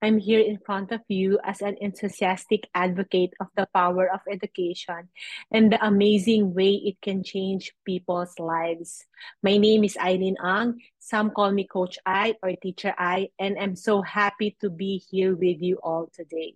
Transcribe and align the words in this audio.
I'm 0.00 0.18
here 0.18 0.38
in 0.38 0.58
front 0.58 0.92
of 0.92 1.00
you 1.08 1.40
as 1.42 1.60
an 1.60 1.76
enthusiastic 1.80 2.70
advocate 2.72 3.34
of 3.40 3.48
the 3.56 3.66
power 3.74 4.06
of 4.06 4.20
education 4.30 5.10
and 5.50 5.72
the 5.72 5.84
amazing 5.84 6.54
way 6.54 6.74
it 6.74 7.02
can 7.02 7.24
change 7.24 7.74
people's 7.84 8.38
lives. 8.38 9.04
My 9.42 9.56
name 9.56 9.82
is 9.82 9.96
Eileen 9.98 10.36
Ang. 10.38 10.78
Some 11.00 11.30
call 11.30 11.50
me 11.50 11.66
Coach 11.66 11.98
I 12.06 12.36
or 12.44 12.54
Teacher 12.54 12.94
I, 12.96 13.30
and 13.40 13.58
I'm 13.58 13.74
so 13.74 14.00
happy 14.02 14.56
to 14.60 14.70
be 14.70 15.02
here 15.10 15.34
with 15.34 15.60
you 15.60 15.80
all 15.82 16.08
today. 16.14 16.54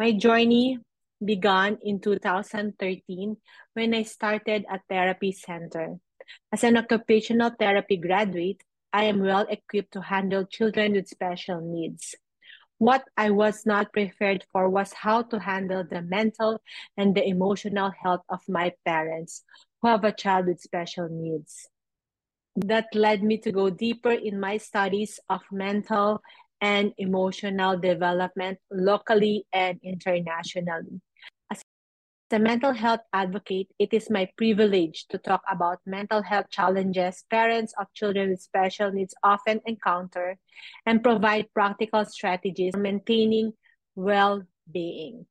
My 0.00 0.10
journey 0.10 0.80
began 1.24 1.78
in 1.80 2.00
2013 2.00 3.36
when 3.74 3.94
I 3.94 4.02
started 4.02 4.66
a 4.68 4.80
therapy 4.88 5.30
center. 5.30 5.94
As 6.50 6.64
an 6.64 6.76
occupational 6.76 7.52
therapy 7.56 7.98
graduate, 7.98 8.64
I 8.92 9.04
am 9.04 9.20
well 9.20 9.46
equipped 9.48 9.92
to 9.92 10.02
handle 10.02 10.44
children 10.44 10.94
with 10.94 11.08
special 11.08 11.60
needs. 11.60 12.16
What 12.82 13.04
I 13.16 13.30
was 13.30 13.64
not 13.64 13.92
prepared 13.92 14.44
for 14.50 14.68
was 14.68 14.92
how 14.92 15.22
to 15.30 15.38
handle 15.38 15.84
the 15.88 16.02
mental 16.02 16.60
and 16.96 17.14
the 17.14 17.24
emotional 17.24 17.92
health 17.92 18.22
of 18.28 18.40
my 18.48 18.72
parents 18.84 19.44
who 19.80 19.86
have 19.86 20.02
a 20.02 20.10
child 20.10 20.46
with 20.46 20.58
special 20.58 21.08
needs. 21.08 21.68
That 22.56 22.88
led 22.92 23.22
me 23.22 23.38
to 23.38 23.52
go 23.52 23.70
deeper 23.70 24.10
in 24.10 24.40
my 24.40 24.56
studies 24.56 25.20
of 25.28 25.42
mental 25.52 26.22
and 26.60 26.92
emotional 26.98 27.78
development 27.78 28.58
locally 28.68 29.46
and 29.52 29.78
internationally 29.84 31.00
a 32.32 32.38
mental 32.38 32.72
health 32.72 33.00
advocate, 33.12 33.68
it 33.78 33.92
is 33.92 34.10
my 34.10 34.28
privilege 34.36 35.06
to 35.08 35.18
talk 35.18 35.42
about 35.50 35.80
mental 35.86 36.22
health 36.22 36.46
challenges 36.50 37.24
parents 37.30 37.74
of 37.78 37.92
children 37.94 38.30
with 38.30 38.40
special 38.40 38.90
needs 38.90 39.14
often 39.22 39.60
encounter 39.66 40.38
and 40.86 41.02
provide 41.02 41.52
practical 41.54 42.04
strategies 42.04 42.72
for 42.72 42.80
maintaining 42.80 43.52
well 43.94 44.42
being. 44.70 45.26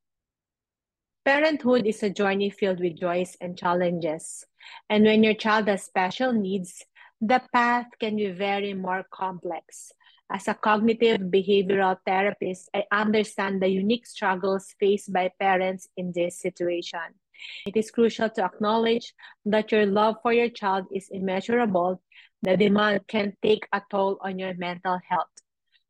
Parenthood 1.23 1.85
is 1.85 2.01
a 2.03 2.09
journey 2.09 2.49
filled 2.49 2.79
with 2.79 2.99
joys 2.99 3.37
and 3.39 3.57
challenges. 3.57 4.45
And 4.89 5.03
when 5.03 5.23
your 5.23 5.35
child 5.35 5.67
has 5.67 5.83
special 5.83 6.33
needs, 6.33 6.83
the 7.21 7.41
path 7.53 7.87
can 7.99 8.15
be 8.15 8.31
very 8.31 8.73
more 8.73 9.05
complex. 9.11 9.91
As 10.33 10.47
a 10.47 10.53
cognitive 10.53 11.19
behavioral 11.19 11.97
therapist, 12.05 12.69
I 12.73 12.85
understand 12.89 13.61
the 13.61 13.67
unique 13.67 14.07
struggles 14.07 14.73
faced 14.79 15.11
by 15.11 15.29
parents 15.37 15.89
in 15.97 16.13
this 16.15 16.39
situation. 16.39 17.19
It 17.67 17.75
is 17.75 17.91
crucial 17.91 18.29
to 18.29 18.45
acknowledge 18.45 19.13
that 19.45 19.73
your 19.73 19.85
love 19.85 20.15
for 20.21 20.31
your 20.31 20.47
child 20.49 20.85
is 20.95 21.09
immeasurable. 21.11 22.01
The 22.43 22.55
demand 22.55 23.07
can 23.07 23.33
take 23.41 23.67
a 23.73 23.81
toll 23.91 24.19
on 24.21 24.39
your 24.39 24.53
mental 24.53 24.99
health. 25.05 25.27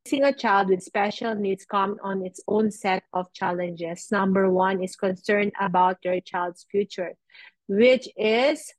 Raising 0.07 0.23
a 0.23 0.33
child 0.33 0.69
with 0.69 0.81
special 0.81 1.35
needs 1.35 1.63
comes 1.65 1.99
on 2.01 2.25
its 2.25 2.41
own 2.47 2.71
set 2.71 3.03
of 3.13 3.31
challenges. 3.33 4.07
Number 4.11 4.49
one 4.49 4.81
is 4.81 4.95
concern 4.95 5.51
about 5.59 5.97
your 6.03 6.19
child's 6.19 6.65
future, 6.71 7.13
which 7.67 8.09
is 8.17 8.73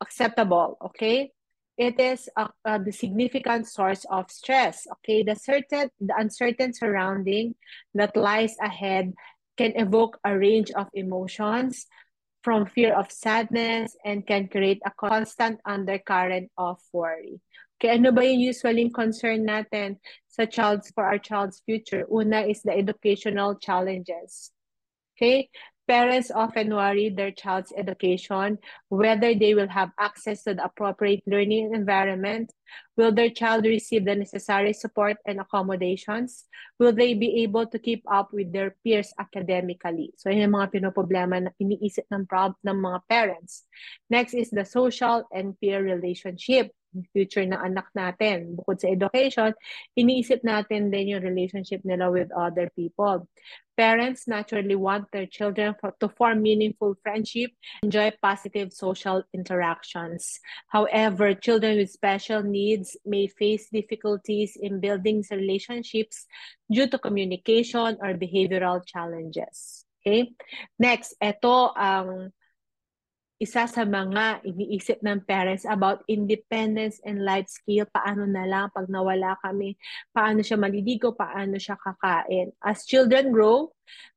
acceptable, 0.00 0.78
okay? 0.84 1.30
It 1.76 1.98
is 1.98 2.28
a, 2.36 2.48
a, 2.64 2.78
the 2.78 2.92
significant 2.92 3.66
source 3.66 4.04
of 4.10 4.30
stress. 4.30 4.86
Okay, 5.00 5.22
the 5.22 5.34
certain 5.34 5.90
the 6.00 6.14
uncertain 6.16 6.72
surrounding 6.72 7.54
that 7.94 8.16
lies 8.16 8.54
ahead 8.60 9.12
can 9.56 9.72
evoke 9.76 10.18
a 10.24 10.36
range 10.36 10.70
of 10.72 10.88
emotions 10.94 11.86
from 12.42 12.66
fear 12.66 12.94
of 12.94 13.10
sadness 13.10 13.96
and 14.04 14.26
can 14.26 14.48
create 14.48 14.80
a 14.84 14.92
constant 15.00 15.58
undercurrent 15.64 16.50
of 16.58 16.78
worry. 16.92 17.40
Okay, 17.80 17.96
ano 17.96 18.12
ba 18.12 18.22
yung 18.22 18.38
usually 18.38 18.86
concern 18.90 19.42
natin 19.48 19.98
sa 20.30 20.46
child's 20.46 20.92
for 20.94 21.02
our 21.02 21.18
child's 21.18 21.62
future? 21.66 22.06
Una 22.06 22.46
is 22.46 22.62
the 22.62 22.70
educational 22.70 23.58
challenges. 23.58 24.54
Okay, 25.16 25.50
Parents 25.86 26.30
often 26.32 26.74
worry 26.74 27.10
their 27.10 27.30
child's 27.30 27.72
education, 27.76 28.56
whether 28.88 29.34
they 29.34 29.54
will 29.54 29.68
have 29.68 29.92
access 30.00 30.42
to 30.44 30.54
the 30.54 30.64
appropriate 30.64 31.20
learning 31.26 31.74
environment, 31.74 32.52
will 32.96 33.12
their 33.12 33.28
child 33.28 33.66
receive 33.66 34.04
the 34.04 34.14
necessary 34.14 34.72
support 34.72 35.18
and 35.26 35.40
accommodations, 35.40 36.44
will 36.78 36.92
they 36.92 37.12
be 37.12 37.42
able 37.42 37.66
to 37.66 37.78
keep 37.78 38.02
up 38.10 38.32
with 38.32 38.52
their 38.52 38.76
peers 38.82 39.12
academically. 39.20 40.14
So 40.16 40.30
yun 40.30 40.48
yung 40.48 40.56
mga 40.56 40.72
pinoproblema 40.72 41.44
na 41.44 41.50
iniisip 41.60 42.08
ng, 42.08 42.24
ng 42.32 42.78
mga 42.80 43.00
parents. 43.04 43.68
Next 44.08 44.32
is 44.32 44.48
the 44.48 44.64
social 44.64 45.28
and 45.32 45.52
peer 45.60 45.84
relationship 45.84 46.72
future 47.12 47.42
ng 47.42 47.56
anak 47.58 47.90
natin. 47.96 48.54
Bukod 48.54 48.78
sa 48.78 48.90
education, 48.90 49.50
iniisip 49.98 50.46
natin 50.46 50.94
din 50.94 51.16
yung 51.16 51.24
relationship 51.24 51.82
nila 51.82 52.10
with 52.10 52.30
other 52.34 52.70
people. 52.78 53.26
Parents 53.74 54.30
naturally 54.30 54.78
want 54.78 55.10
their 55.10 55.26
children 55.26 55.74
for, 55.82 55.90
to 55.98 56.06
form 56.14 56.46
meaningful 56.46 56.94
friendship, 57.02 57.50
enjoy 57.82 58.14
positive 58.22 58.70
social 58.70 59.26
interactions. 59.34 60.38
However, 60.70 61.34
children 61.34 61.82
with 61.82 61.90
special 61.90 62.46
needs 62.46 62.94
may 63.02 63.26
face 63.26 63.66
difficulties 63.74 64.54
in 64.54 64.78
building 64.78 65.26
relationships 65.26 66.30
due 66.70 66.86
to 66.86 67.02
communication 67.02 67.98
or 67.98 68.14
behavioral 68.14 68.78
challenges. 68.86 69.84
Okay? 70.06 70.30
Next, 70.78 71.18
ito 71.18 71.74
ang 71.74 72.30
isa 73.44 73.68
sa 73.68 73.84
mga 73.84 74.40
iniisip 74.48 75.04
ng 75.04 75.28
parents 75.28 75.68
about 75.68 76.00
independence 76.08 76.96
and 77.04 77.20
life 77.20 77.44
skill, 77.52 77.84
paano 77.92 78.24
na 78.24 78.48
lang 78.48 78.72
pag 78.72 78.88
nawala 78.88 79.36
kami, 79.44 79.76
paano 80.16 80.40
siya 80.40 80.56
maliligo, 80.56 81.12
paano 81.12 81.60
siya 81.60 81.76
kakain. 81.76 82.56
As 82.64 82.88
children 82.88 83.28
grow, 83.28 83.68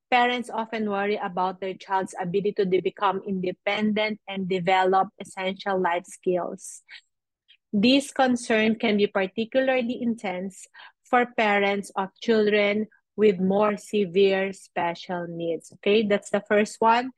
parents 0.08 0.48
often 0.48 0.88
worry 0.88 1.20
about 1.20 1.60
their 1.60 1.76
child's 1.76 2.16
ability 2.16 2.64
to 2.64 2.80
become 2.80 3.20
independent 3.28 4.24
and 4.32 4.48
develop 4.48 5.12
essential 5.20 5.76
life 5.76 6.08
skills. 6.08 6.88
This 7.76 8.16
concern 8.16 8.80
can 8.80 8.96
be 8.96 9.12
particularly 9.12 10.00
intense 10.00 10.72
for 11.04 11.28
parents 11.36 11.92
of 12.00 12.16
children 12.24 12.88
with 13.20 13.44
more 13.44 13.76
severe 13.76 14.56
special 14.56 15.28
needs. 15.28 15.76
Okay, 15.76 16.08
that's 16.08 16.32
the 16.32 16.40
first 16.48 16.80
one 16.80 17.12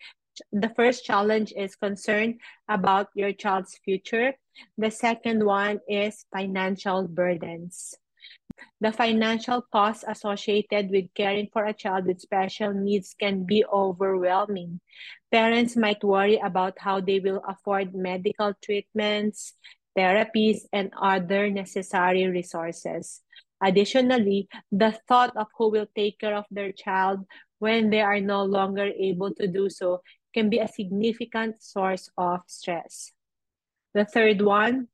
the 0.52 0.70
first 0.76 1.06
challenge 1.06 1.54
is 1.56 1.76
concern 1.76 2.38
about 2.68 3.08
your 3.16 3.34
child's 3.34 3.78
future. 3.84 4.34
The 4.78 4.92
second 4.92 5.46
one 5.46 5.80
is 5.88 6.26
financial 6.32 7.08
burdens. 7.08 7.96
The 8.82 8.92
financial 8.92 9.62
costs 9.72 10.04
associated 10.08 10.92
with 10.92 11.14
caring 11.16 11.48
for 11.52 11.66
a 11.66 11.74
child 11.74 12.06
with 12.06 12.20
special 12.20 12.74
needs 12.74 13.16
can 13.18 13.44
be 13.44 13.64
overwhelming. 13.66 14.80
Parents 15.32 15.76
might 15.76 16.04
worry 16.04 16.38
about 16.44 16.80
how 16.80 17.00
they 17.00 17.20
will 17.20 17.42
afford 17.48 17.96
medical 17.96 18.54
treatments, 18.64 19.54
therapies, 19.98 20.68
and 20.74 20.92
other 21.00 21.50
necessary 21.50 22.28
resources. 22.28 23.22
Additionally, 23.62 24.48
the 24.72 24.98
thought 25.08 25.36
of 25.36 25.48
who 25.58 25.70
will 25.70 25.88
take 25.96 26.20
care 26.20 26.36
of 26.36 26.46
their 26.50 26.72
child 26.72 27.26
when 27.60 27.90
they 27.90 28.02
are 28.02 28.20
no 28.20 28.44
longer 28.44 28.88
able 28.98 29.34
to 29.36 29.48
do 29.48 29.69
so 29.69 30.02
can 30.34 30.50
be 30.50 30.60
a 30.60 30.68
significant 30.68 31.62
source 31.62 32.10
of 32.18 32.42
stress. 32.48 33.12
The 33.94 34.06
third 34.06 34.42
one 34.42 34.88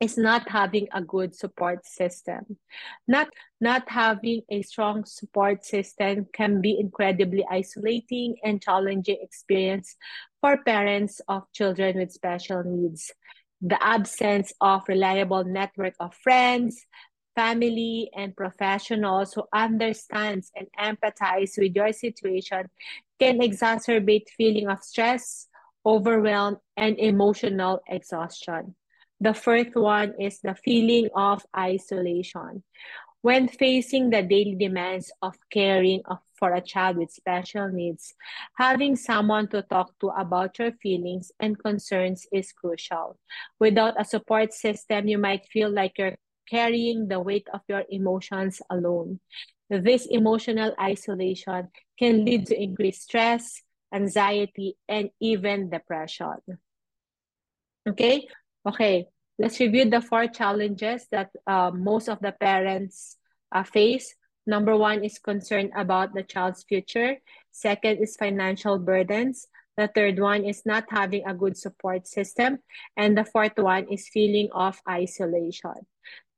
is 0.00 0.16
not 0.16 0.48
having 0.48 0.88
a 0.92 1.02
good 1.02 1.34
support 1.34 1.84
system. 1.84 2.56
Not, 3.06 3.28
not 3.60 3.88
having 3.88 4.42
a 4.48 4.62
strong 4.62 5.04
support 5.04 5.64
system 5.64 6.26
can 6.32 6.60
be 6.60 6.78
incredibly 6.78 7.44
isolating 7.50 8.36
and 8.44 8.62
challenging 8.62 9.18
experience 9.20 9.96
for 10.40 10.62
parents 10.62 11.20
of 11.28 11.50
children 11.52 11.98
with 11.98 12.12
special 12.12 12.62
needs. 12.64 13.12
The 13.60 13.82
absence 13.84 14.52
of 14.60 14.82
reliable 14.86 15.44
network 15.44 15.94
of 15.98 16.14
friends, 16.14 16.86
family, 17.34 18.08
and 18.16 18.36
professionals 18.36 19.32
who 19.32 19.44
understands 19.52 20.52
and 20.54 20.68
empathize 20.78 21.58
with 21.58 21.74
your 21.74 21.92
situation 21.92 22.68
can 23.18 23.40
exacerbate 23.40 24.28
feeling 24.36 24.68
of 24.68 24.82
stress, 24.82 25.46
overwhelm, 25.84 26.58
and 26.76 26.98
emotional 26.98 27.80
exhaustion. 27.88 28.74
The 29.20 29.34
first 29.34 29.74
one 29.74 30.14
is 30.20 30.40
the 30.40 30.54
feeling 30.54 31.08
of 31.14 31.44
isolation. 31.56 32.62
When 33.20 33.48
facing 33.48 34.10
the 34.10 34.22
daily 34.22 34.54
demands 34.54 35.10
of 35.20 35.34
caring 35.50 36.02
for 36.38 36.54
a 36.54 36.60
child 36.60 36.98
with 36.98 37.10
special 37.10 37.68
needs, 37.68 38.14
having 38.56 38.94
someone 38.94 39.48
to 39.48 39.62
talk 39.62 39.98
to 40.00 40.08
about 40.10 40.56
your 40.58 40.70
feelings 40.80 41.32
and 41.40 41.58
concerns 41.58 42.26
is 42.32 42.52
crucial. 42.52 43.18
Without 43.58 44.00
a 44.00 44.04
support 44.04 44.52
system, 44.52 45.08
you 45.08 45.18
might 45.18 45.46
feel 45.46 45.68
like 45.68 45.98
you're 45.98 46.16
carrying 46.48 47.08
the 47.08 47.18
weight 47.20 47.48
of 47.52 47.60
your 47.68 47.84
emotions 47.90 48.62
alone. 48.70 49.18
This 49.70 50.06
emotional 50.06 50.74
isolation 50.80 51.68
can 51.98 52.24
lead 52.24 52.46
to 52.46 52.60
increased 52.60 53.02
stress, 53.02 53.62
anxiety, 53.92 54.76
and 54.88 55.10
even 55.20 55.70
depression. 55.70 56.40
Okay? 57.88 58.26
Okay, 58.66 59.06
let's 59.38 59.60
review 59.60 59.88
the 59.88 60.00
four 60.00 60.26
challenges 60.26 61.06
that 61.10 61.30
uh, 61.46 61.70
most 61.72 62.08
of 62.08 62.18
the 62.20 62.32
parents 62.32 63.16
uh, 63.52 63.62
face. 63.62 64.14
Number 64.46 64.76
one 64.76 65.04
is 65.04 65.18
concern 65.18 65.70
about 65.76 66.14
the 66.14 66.22
child's 66.22 66.64
future. 66.64 67.16
Second 67.52 67.98
is 67.98 68.16
financial 68.16 68.78
burdens. 68.78 69.46
The 69.76 69.88
third 69.94 70.18
one 70.18 70.44
is 70.44 70.62
not 70.64 70.86
having 70.88 71.24
a 71.26 71.34
good 71.34 71.56
support 71.56 72.08
system. 72.08 72.58
And 72.96 73.16
the 73.16 73.24
fourth 73.24 73.56
one 73.56 73.86
is 73.92 74.08
feeling 74.08 74.48
of 74.52 74.80
isolation. 74.88 75.86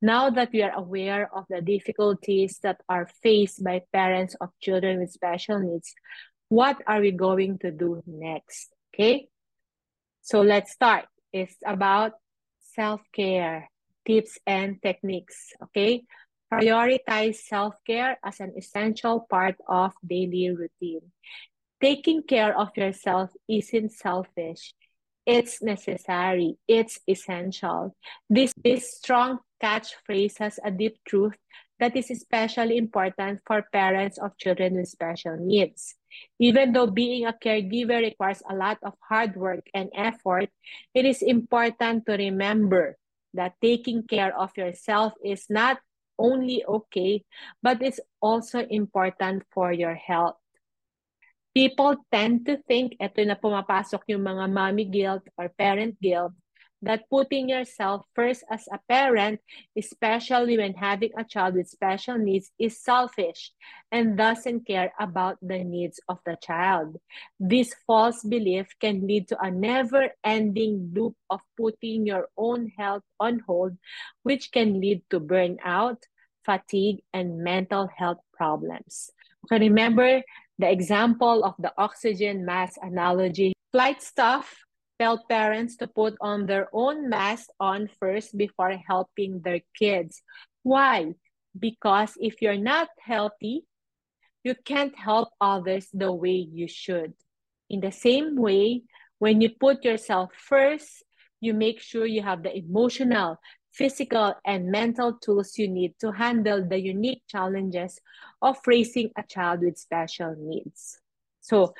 Now 0.02 0.30
that 0.30 0.50
we 0.52 0.62
are 0.62 0.72
aware 0.74 1.28
of 1.34 1.44
the 1.50 1.60
difficulties 1.60 2.58
that 2.62 2.80
are 2.88 3.08
faced 3.22 3.62
by 3.62 3.82
parents 3.92 4.34
of 4.40 4.50
children 4.60 5.00
with 5.00 5.12
special 5.12 5.58
needs, 5.58 5.92
what 6.48 6.80
are 6.86 7.00
we 7.00 7.10
going 7.12 7.58
to 7.58 7.70
do 7.70 8.02
next? 8.06 8.72
Okay, 8.94 9.28
so 10.22 10.40
let's 10.42 10.72
start. 10.72 11.04
It's 11.32 11.56
about 11.66 12.12
self-care, 12.74 13.68
tips 14.06 14.38
and 14.46 14.80
techniques. 14.82 15.52
Okay, 15.64 16.02
prioritize 16.52 17.36
self-care 17.36 18.18
as 18.24 18.40
an 18.40 18.54
essential 18.56 19.26
part 19.28 19.56
of 19.68 19.92
daily 20.04 20.50
routine. 20.50 21.12
Taking 21.80 22.22
care 22.22 22.58
of 22.58 22.70
yourself 22.76 23.30
isn't 23.48 23.92
selfish. 23.92 24.74
It's 25.24 25.62
necessary. 25.62 26.56
It's 26.66 26.98
essential. 27.06 27.94
This, 28.28 28.52
this 28.64 28.96
strong 28.96 29.38
catchphrase 29.62 30.38
has 30.38 30.58
a 30.64 30.70
deep 30.70 30.98
truth 31.06 31.36
that 31.78 31.96
is 31.96 32.10
especially 32.10 32.76
important 32.76 33.40
for 33.46 33.64
parents 33.72 34.18
of 34.18 34.36
children 34.36 34.76
with 34.76 34.88
special 34.88 35.36
needs. 35.36 35.96
Even 36.38 36.72
though 36.72 36.86
being 36.86 37.24
a 37.24 37.32
caregiver 37.32 38.00
requires 38.00 38.42
a 38.48 38.54
lot 38.54 38.78
of 38.82 38.94
hard 39.00 39.36
work 39.36 39.64
and 39.72 39.88
effort, 39.94 40.50
it 40.94 41.04
is 41.04 41.22
important 41.22 42.04
to 42.06 42.16
remember 42.16 42.96
that 43.32 43.54
taking 43.62 44.02
care 44.04 44.36
of 44.36 44.50
yourself 44.56 45.14
is 45.24 45.46
not 45.48 45.78
only 46.18 46.64
okay, 46.68 47.24
but 47.62 47.80
it's 47.80 48.00
also 48.20 48.60
important 48.68 49.42
for 49.50 49.72
your 49.72 49.94
health. 49.94 50.36
People 51.56 51.96
tend 52.12 52.46
to 52.46 52.60
think, 52.68 52.94
ito 53.00 53.24
na 53.24 53.34
pumapasok 53.34 54.06
yung 54.12 54.22
mga 54.22 54.44
mommy 54.52 54.84
guilt 54.86 55.24
or 55.34 55.48
parent 55.50 55.96
guilt, 55.98 56.36
that 56.82 57.08
putting 57.10 57.48
yourself 57.48 58.06
first 58.14 58.44
as 58.50 58.66
a 58.72 58.78
parent, 58.88 59.40
especially 59.76 60.56
when 60.56 60.74
having 60.74 61.10
a 61.16 61.24
child 61.24 61.54
with 61.54 61.68
special 61.68 62.16
needs, 62.16 62.50
is 62.58 62.80
selfish 62.80 63.52
and 63.92 64.16
doesn't 64.16 64.66
care 64.66 64.92
about 64.98 65.36
the 65.42 65.62
needs 65.62 66.00
of 66.08 66.18
the 66.24 66.36
child. 66.42 66.96
This 67.38 67.74
false 67.86 68.22
belief 68.22 68.68
can 68.80 69.06
lead 69.06 69.28
to 69.28 69.40
a 69.40 69.50
never 69.50 70.10
ending 70.24 70.92
loop 70.94 71.16
of 71.28 71.40
putting 71.56 72.06
your 72.06 72.28
own 72.36 72.72
health 72.78 73.04
on 73.18 73.40
hold, 73.46 73.76
which 74.22 74.50
can 74.52 74.80
lead 74.80 75.02
to 75.10 75.20
burnout, 75.20 75.98
fatigue, 76.44 77.02
and 77.12 77.44
mental 77.44 77.88
health 77.94 78.18
problems. 78.32 79.10
Okay, 79.44 79.58
remember 79.58 80.22
the 80.58 80.70
example 80.70 81.44
of 81.44 81.54
the 81.58 81.72
oxygen 81.76 82.44
mask 82.44 82.76
analogy. 82.82 83.52
Flight 83.72 84.02
staff 84.02 84.64
tell 85.00 85.24
parents 85.30 85.76
to 85.76 85.86
put 85.86 86.14
on 86.20 86.44
their 86.44 86.68
own 86.74 87.08
mask 87.08 87.48
on 87.58 87.88
first 87.98 88.36
before 88.36 88.76
helping 88.86 89.40
their 89.40 89.60
kids. 89.72 90.22
Why? 90.62 91.14
Because 91.58 92.12
if 92.20 92.42
you're 92.42 92.60
not 92.60 92.88
healthy, 93.00 93.64
you 94.44 94.54
can't 94.64 94.96
help 94.96 95.30
others 95.40 95.88
the 95.94 96.12
way 96.12 96.46
you 96.52 96.68
should. 96.68 97.14
In 97.70 97.80
the 97.80 97.92
same 97.92 98.36
way, 98.36 98.82
when 99.18 99.40
you 99.40 99.48
put 99.58 99.84
yourself 99.84 100.30
first, 100.36 101.02
you 101.40 101.54
make 101.54 101.80
sure 101.80 102.04
you 102.04 102.20
have 102.22 102.42
the 102.42 102.54
emotional, 102.54 103.40
physical, 103.72 104.34
and 104.44 104.70
mental 104.70 105.14
tools 105.14 105.56
you 105.56 105.68
need 105.68 105.94
to 106.00 106.12
handle 106.12 106.66
the 106.68 106.78
unique 106.78 107.22
challenges 107.26 107.98
of 108.42 108.58
raising 108.66 109.10
a 109.16 109.22
child 109.22 109.60
with 109.60 109.78
special 109.78 110.34
needs. 110.38 111.00
So, 111.50 111.74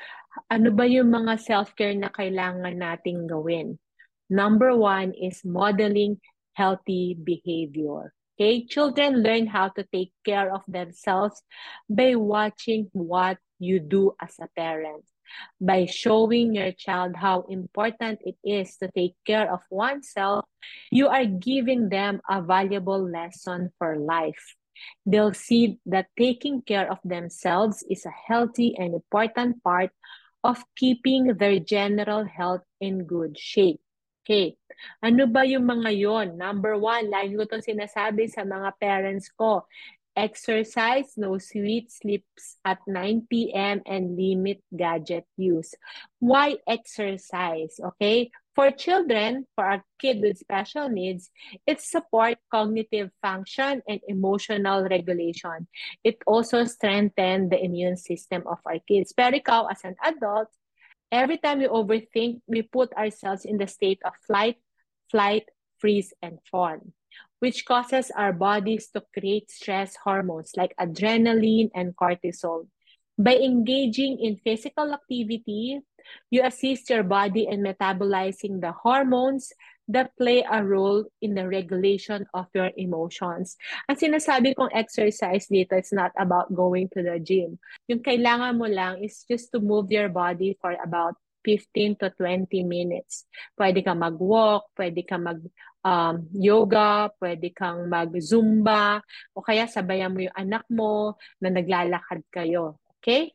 ano 0.51 0.75
ba 0.75 0.83
yung 0.83 1.15
mga 1.15 1.39
self-care 1.39 1.95
na 1.95 2.11
kailangan 2.11 2.75
nating 2.75 3.31
gawin? 3.31 3.79
Number 4.27 4.75
one 4.75 5.15
is 5.15 5.47
modeling 5.47 6.19
healthy 6.59 7.15
behavior. 7.15 8.11
Okay, 8.35 8.67
children 8.67 9.23
learn 9.23 9.47
how 9.47 9.71
to 9.79 9.87
take 9.95 10.11
care 10.27 10.51
of 10.51 10.67
themselves 10.67 11.39
by 11.87 12.19
watching 12.19 12.91
what 12.91 13.39
you 13.63 13.79
do 13.79 14.11
as 14.19 14.35
a 14.43 14.51
parent. 14.59 15.07
By 15.63 15.87
showing 15.87 16.51
your 16.51 16.75
child 16.75 17.15
how 17.15 17.47
important 17.47 18.19
it 18.27 18.35
is 18.43 18.75
to 18.83 18.91
take 18.91 19.15
care 19.23 19.47
of 19.47 19.63
oneself, 19.71 20.43
you 20.91 21.07
are 21.07 21.23
giving 21.23 21.87
them 21.87 22.19
a 22.27 22.43
valuable 22.43 22.99
lesson 22.99 23.71
for 23.79 23.95
life. 23.95 24.59
They'll 25.05 25.33
see 25.33 25.79
that 25.85 26.13
taking 26.17 26.61
care 26.61 26.89
of 26.89 26.99
themselves 27.03 27.83
is 27.89 28.05
a 28.05 28.13
healthy 28.13 28.75
and 28.77 28.93
important 28.93 29.63
part 29.63 29.91
of 30.43 30.63
keeping 30.75 31.37
their 31.37 31.59
general 31.59 32.25
health 32.25 32.65
in 32.79 33.05
good 33.05 33.37
shape. 33.37 33.81
Okay. 34.21 34.57
Ano 35.01 35.25
ba 35.25 35.45
yung 35.45 35.65
mga 35.65 35.91
yon? 35.97 36.27
Number 36.37 36.77
one, 36.77 37.09
lagi 37.09 37.33
ko 37.33 37.45
itong 37.45 37.65
sinasabi 37.65 38.29
sa 38.29 38.45
mga 38.45 38.69
parents 38.77 39.29
ko. 39.33 39.65
Exercise, 40.11 41.15
no 41.15 41.39
sweet 41.39 41.87
sleeps 41.87 42.59
at 42.67 42.83
9 42.83 43.31
p.m. 43.31 43.79
and 43.87 44.13
limit 44.19 44.59
gadget 44.69 45.25
use. 45.39 45.73
Why 46.19 46.59
exercise? 46.67 47.79
Okay? 47.79 48.29
For 48.53 48.69
children, 48.71 49.47
for 49.55 49.63
our 49.63 49.83
kid 49.97 50.19
with 50.19 50.37
special 50.37 50.89
needs, 50.89 51.31
it 51.65 51.79
supports 51.79 52.41
cognitive 52.51 53.11
function 53.21 53.81
and 53.87 54.01
emotional 54.07 54.83
regulation. 54.83 55.67
It 56.03 56.19
also 56.27 56.65
strengthens 56.65 57.49
the 57.49 57.63
immune 57.63 57.95
system 57.95 58.43
of 58.45 58.59
our 58.65 58.79
kids. 58.83 59.13
Pero 59.13 59.39
ikaw, 59.39 59.71
as 59.71 59.83
an 59.87 59.95
adult, 60.03 60.51
every 61.11 61.37
time 61.37 61.59
we 61.59 61.67
overthink, 61.67 62.41
we 62.47 62.61
put 62.61 62.91
ourselves 62.93 63.45
in 63.45 63.57
the 63.57 63.67
state 63.67 64.03
of 64.03 64.13
flight, 64.27 64.57
flight, 65.09 65.47
freeze, 65.79 66.13
and 66.21 66.39
fawn, 66.51 66.91
which 67.39 67.63
causes 67.63 68.11
our 68.15 68.33
bodies 68.33 68.91
to 68.91 69.01
create 69.15 69.49
stress 69.49 69.95
hormones 69.95 70.51
like 70.57 70.75
adrenaline 70.75 71.71
and 71.73 71.95
cortisol. 71.95 72.67
By 73.21 73.37
engaging 73.37 74.17
in 74.17 74.41
physical 74.41 74.97
activity, 74.97 75.77
you 76.33 76.41
assist 76.41 76.89
your 76.89 77.05
body 77.05 77.45
in 77.45 77.61
metabolizing 77.61 78.65
the 78.65 78.73
hormones 78.73 79.53
that 79.93 80.17
play 80.17 80.41
a 80.41 80.65
role 80.65 81.05
in 81.21 81.37
the 81.37 81.45
regulation 81.45 82.25
of 82.33 82.49
your 82.57 82.73
emotions. 82.73 83.61
Ang 83.85 84.01
sinasabi 84.01 84.57
kong 84.57 84.73
exercise 84.73 85.45
dito, 85.45 85.77
it's 85.77 85.93
not 85.93 86.09
about 86.17 86.49
going 86.49 86.89
to 86.97 87.05
the 87.05 87.21
gym. 87.21 87.61
Yung 87.85 88.01
kailangan 88.01 88.57
mo 88.57 88.65
lang 88.65 88.97
is 89.05 89.21
just 89.29 89.53
to 89.53 89.61
move 89.61 89.93
your 89.93 90.09
body 90.09 90.57
for 90.57 90.73
about 90.81 91.13
15 91.45 92.01
to 92.01 92.09
20 92.17 92.49
minutes. 92.65 93.29
Pwede 93.53 93.85
ka 93.85 93.93
mag-walk, 93.93 94.73
pwede 94.73 95.05
ka 95.05 95.21
mag 95.21 95.41
um, 95.85 96.25
yoga, 96.33 97.09
pwede 97.21 97.53
kang 97.53 97.89
mag-zumba, 97.89 99.01
o 99.33 99.41
kaya 99.41 99.65
sabayan 99.69 100.13
mo 100.13 100.25
yung 100.25 100.37
anak 100.37 100.65
mo 100.69 101.17
na 101.41 101.49
naglalakad 101.53 102.25
kayo. 102.29 102.80
Okay? 103.01 103.33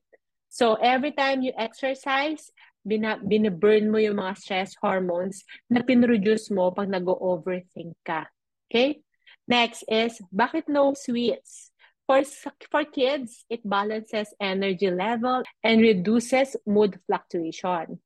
So 0.48 0.78
every 0.78 1.12
time 1.12 1.42
you 1.42 1.52
exercise, 1.58 2.54
bina, 2.86 3.18
binaburn 3.18 3.90
mo 3.90 3.98
yung 3.98 4.22
mga 4.22 4.38
stress 4.38 4.78
hormones 4.78 5.42
na 5.68 5.82
pinroduce 5.82 6.54
mo 6.54 6.70
pag 6.70 6.88
nag-overthink 6.88 7.98
ka. 8.06 8.30
Okay? 8.70 9.02
Next 9.50 9.82
is, 9.90 10.22
bakit 10.30 10.70
no 10.70 10.94
sweets? 10.94 11.74
For, 12.06 12.22
for 12.70 12.86
kids, 12.86 13.42
it 13.50 13.66
balances 13.66 14.30
energy 14.38 14.94
level 14.94 15.42
and 15.66 15.82
reduces 15.82 16.54
mood 16.62 17.02
fluctuation. 17.10 17.98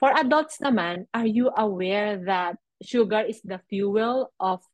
For 0.00 0.08
adults 0.16 0.56
naman, 0.64 1.04
are 1.12 1.28
you 1.28 1.52
aware 1.52 2.16
that 2.24 2.56
sugar 2.80 3.20
is 3.20 3.44
the 3.44 3.60
fuel 3.68 4.32
of 4.40 4.64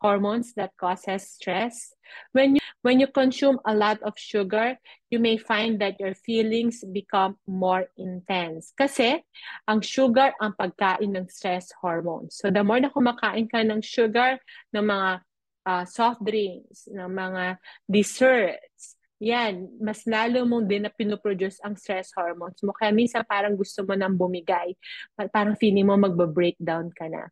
hormones 0.00 0.54
that 0.54 0.76
causes 0.76 1.28
stress. 1.28 1.92
When 2.32 2.56
you 2.56 2.59
when 2.82 3.00
you 3.00 3.08
consume 3.08 3.60
a 3.66 3.74
lot 3.74 4.00
of 4.02 4.16
sugar, 4.16 4.76
you 5.10 5.18
may 5.18 5.36
find 5.36 5.80
that 5.80 6.00
your 6.00 6.14
feelings 6.14 6.84
become 6.92 7.36
more 7.46 7.86
intense. 7.96 8.72
Kasi 8.72 9.20
ang 9.68 9.84
sugar 9.84 10.32
ang 10.40 10.56
pagkain 10.56 11.12
ng 11.12 11.28
stress 11.28 11.68
hormones. 11.80 12.40
So 12.40 12.48
the 12.48 12.64
more 12.64 12.80
na 12.80 12.88
kumakain 12.88 13.52
ka 13.52 13.60
ng 13.60 13.84
sugar, 13.84 14.40
ng 14.72 14.84
mga 14.84 15.10
uh, 15.68 15.84
soft 15.84 16.24
drinks, 16.24 16.88
ng 16.88 17.10
mga 17.10 17.60
desserts, 17.84 18.96
yan, 19.20 19.68
mas 19.76 20.08
lalo 20.08 20.48
mong 20.48 20.64
din 20.64 20.88
na 20.88 20.92
pinoproduce 20.92 21.60
ang 21.60 21.76
stress 21.76 22.08
hormones 22.16 22.56
mo. 22.64 22.72
Kaya 22.72 22.88
minsan 22.88 23.20
parang 23.28 23.52
gusto 23.52 23.84
mo 23.84 23.92
nang 23.92 24.16
bumigay. 24.16 24.72
Parang 25.28 25.60
feeling 25.60 25.84
mo 25.84 26.00
magba-breakdown 26.00 26.88
ka 26.96 27.04
na. 27.12 27.28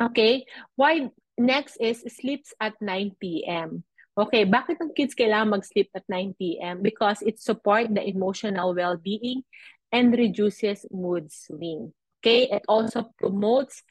Okay? 0.00 0.48
Why? 0.80 1.12
Next 1.36 1.76
is 1.80 2.00
sleeps 2.08 2.56
at 2.56 2.76
9 2.80 3.16
p.m. 3.20 3.84
Okay, 4.18 4.44
bakit 4.44 4.76
ang 4.82 4.90
kids 4.90 5.14
kailangan 5.14 5.58
mag-sleep 5.58 5.88
at 5.94 6.04
9 6.10 6.34
p.m.? 6.34 6.82
Because 6.82 7.22
it 7.22 7.38
support 7.38 7.88
the 7.94 8.02
emotional 8.02 8.74
well-being 8.74 9.46
and 9.94 10.14
reduces 10.14 10.86
mood 10.90 11.30
swing. 11.30 11.94
Okay, 12.20 12.50
it 12.50 12.66
also 12.68 13.14
promotes 13.16 13.82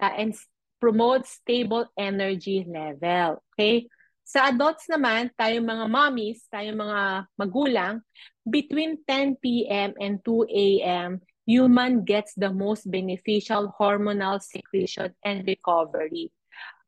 uh, 0.00 0.10
and 0.16 0.34
promotes 0.80 1.38
stable 1.38 1.86
energy 1.94 2.66
level. 2.66 3.44
Okay, 3.54 3.86
sa 4.26 4.50
adults 4.50 4.90
naman, 4.90 5.30
tayo 5.38 5.62
mga 5.62 5.86
mommies, 5.86 6.42
tayo 6.50 6.74
mga 6.74 7.30
magulang, 7.38 8.02
between 8.42 8.98
10 9.06 9.38
p.m. 9.38 9.94
and 10.02 10.18
2 10.26 10.50
a.m., 10.50 11.22
human 11.46 12.02
gets 12.02 12.34
the 12.34 12.50
most 12.50 12.90
beneficial 12.90 13.70
hormonal 13.78 14.42
secretion 14.42 15.14
and 15.22 15.46
recovery. 15.46 16.34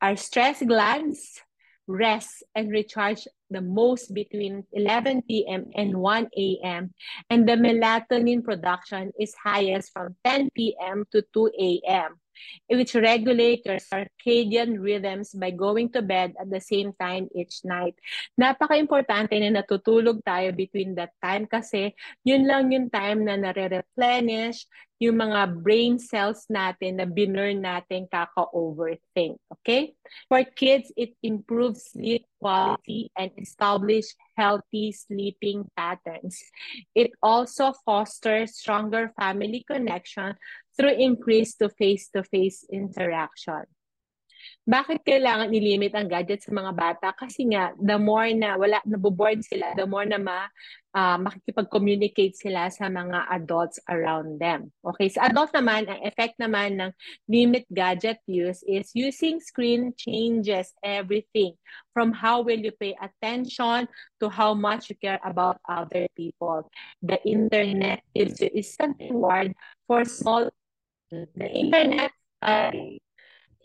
Our 0.03 0.19
stress 0.19 0.59
glands 0.67 1.39
rest 1.89 2.43
and 2.53 2.69
recharge 2.69 3.27
the 3.49 3.61
most 3.61 4.13
between 4.13 4.63
11 4.73 5.23
p.m. 5.23 5.65
and 5.75 5.97
1 5.97 6.29
a.m. 6.37 6.93
And 7.29 7.49
the 7.49 7.53
melatonin 7.53 8.43
production 8.43 9.11
is 9.19 9.33
highest 9.43 9.91
from 9.91 10.15
10 10.23 10.51
p.m. 10.55 11.03
to 11.11 11.25
2 11.33 11.51
a.m 11.59 12.19
which 12.69 12.95
regulate 12.95 13.65
your 13.65 13.81
circadian 13.81 14.79
rhythms 14.79 15.33
by 15.33 15.51
going 15.51 15.89
to 15.91 16.01
bed 16.01 16.33
at 16.39 16.49
the 16.49 16.61
same 16.61 16.93
time 16.99 17.27
each 17.35 17.61
night. 17.65 17.95
Napaka-importante 18.39 19.35
na 19.37 19.61
natutulog 19.61 20.21
tayo 20.23 20.53
between 20.55 20.95
that 20.95 21.13
time 21.19 21.45
kasi 21.49 21.93
yun 22.23 22.45
lang 22.45 22.71
yung 22.71 22.87
time 22.89 23.25
na 23.25 23.35
nare-replenish 23.35 24.67
yung 24.99 25.15
mga 25.15 25.63
brain 25.63 25.95
cells 25.95 26.43
natin 26.51 26.99
na 26.99 27.07
binurn 27.07 27.63
natin 27.63 28.03
kaka-overthink. 28.11 29.39
Okay? 29.47 29.95
For 30.27 30.43
kids, 30.43 30.91
it 30.99 31.15
improves 31.23 31.95
sleep 31.95 32.27
quality 32.35 33.07
and 33.15 33.31
establish 33.39 34.11
healthy 34.35 34.91
sleeping 34.91 35.71
patterns. 35.71 36.43
It 36.91 37.15
also 37.23 37.71
fosters 37.87 38.59
stronger 38.59 39.15
family 39.15 39.63
connection 39.63 40.35
through 40.79 40.95
increased 40.95 41.59
to 41.59 41.67
face-to-face 41.67 42.71
interaction. 42.71 43.67
Bakit 44.69 45.01
kailangan 45.01 45.49
i-limit 45.49 45.97
ang 45.97 46.05
gadget 46.05 46.45
sa 46.45 46.53
mga 46.53 46.71
bata? 46.77 47.07
Kasi 47.17 47.49
nga, 47.51 47.73
the 47.75 47.97
more 47.97 48.29
na 48.31 48.53
wala, 48.55 48.77
naboboard 48.85 49.41
sila, 49.41 49.73
the 49.73 49.83
more 49.83 50.05
na 50.05 50.21
ma, 50.21 50.45
uh, 50.93 51.17
makikipag-communicate 51.17 52.37
sila 52.37 52.69
sa 52.69 52.85
mga 52.85 53.25
adults 53.33 53.81
around 53.89 54.37
them. 54.37 54.69
Okay, 54.85 55.09
sa 55.09 55.25
adult 55.25 55.49
naman, 55.57 55.89
ang 55.89 55.99
effect 56.05 56.37
naman 56.37 56.77
ng 56.77 56.91
limit 57.25 57.65
gadget 57.73 58.21
use 58.29 58.61
is 58.69 58.93
using 58.93 59.41
screen 59.41 59.89
changes 59.97 60.69
everything 60.85 61.57
from 61.91 62.13
how 62.13 62.45
will 62.45 62.61
you 62.61 62.73
pay 62.77 62.93
attention 63.01 63.89
to 64.21 64.29
how 64.29 64.53
much 64.53 64.93
you 64.93 64.97
care 65.01 65.19
about 65.25 65.57
other 65.65 66.05
people. 66.13 66.69
The 67.01 67.17
internet 67.25 68.05
is 68.13 68.37
instant 68.37 69.01
reward 69.01 69.57
for 69.89 70.05
small 70.05 70.53
The 71.11 71.49
internet, 71.49 72.11
uh, 72.41 72.71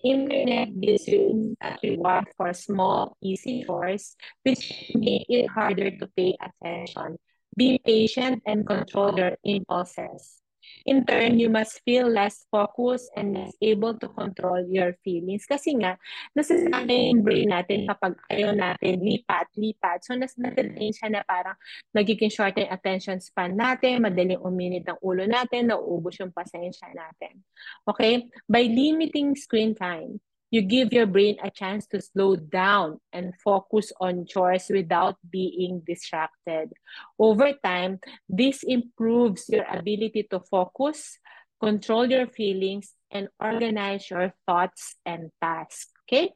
internet 0.04 0.68
you 0.72 1.56
a 1.60 1.76
reward 1.82 2.24
for 2.36 2.52
small, 2.52 3.16
easy 3.22 3.64
chores, 3.64 4.16
which 4.44 4.92
make 4.94 5.26
it 5.28 5.48
harder 5.48 5.90
to 5.90 6.06
pay 6.16 6.36
attention. 6.40 7.18
Be 7.56 7.78
patient 7.84 8.42
and 8.46 8.66
control 8.66 9.18
your 9.18 9.36
impulses. 9.44 10.43
In 10.82 11.06
turn, 11.06 11.38
you 11.38 11.48
must 11.48 11.80
feel 11.86 12.10
less 12.10 12.44
focused 12.50 13.08
and 13.16 13.32
less 13.32 13.54
able 13.62 13.94
to 13.96 14.10
control 14.12 14.60
your 14.66 14.98
feelings. 15.06 15.46
Kasi 15.46 15.78
nga, 15.78 15.96
nasasanay 16.34 17.14
yung 17.14 17.22
brain 17.22 17.54
natin 17.54 17.86
kapag 17.86 18.18
ayaw 18.28 18.52
natin 18.52 19.00
lipat, 19.00 19.48
lipat. 19.54 20.02
So, 20.04 20.18
nasasanay 20.18 20.90
siya 20.90 21.08
na 21.14 21.22
parang 21.24 21.56
nagiging 21.94 22.34
short 22.34 22.58
yung 22.60 22.68
attention 22.68 23.22
span 23.22 23.56
natin, 23.56 24.04
madaling 24.04 24.42
uminit 24.42 24.84
ang 24.90 25.00
ulo 25.00 25.24
natin, 25.24 25.72
nauubos 25.72 26.18
yung 26.20 26.34
pasensya 26.34 26.90
natin. 26.92 27.40
Okay? 27.88 28.26
By 28.44 28.66
limiting 28.68 29.38
screen 29.38 29.72
time, 29.72 30.20
you 30.50 30.62
give 30.62 30.92
your 30.92 31.06
brain 31.06 31.36
a 31.42 31.50
chance 31.50 31.86
to 31.88 32.00
slow 32.00 32.36
down 32.36 33.00
and 33.12 33.34
focus 33.42 33.92
on 34.00 34.26
chores 34.26 34.70
without 34.70 35.16
being 35.28 35.82
distracted. 35.86 36.70
Over 37.18 37.52
time, 37.64 37.98
this 38.28 38.62
improves 38.62 39.48
your 39.48 39.64
ability 39.66 40.28
to 40.30 40.40
focus, 40.40 41.18
control 41.60 42.06
your 42.06 42.26
feelings, 42.26 42.94
and 43.10 43.28
organize 43.40 44.10
your 44.10 44.34
thoughts 44.46 44.96
and 45.04 45.30
tasks. 45.42 45.90
Okay? 46.06 46.30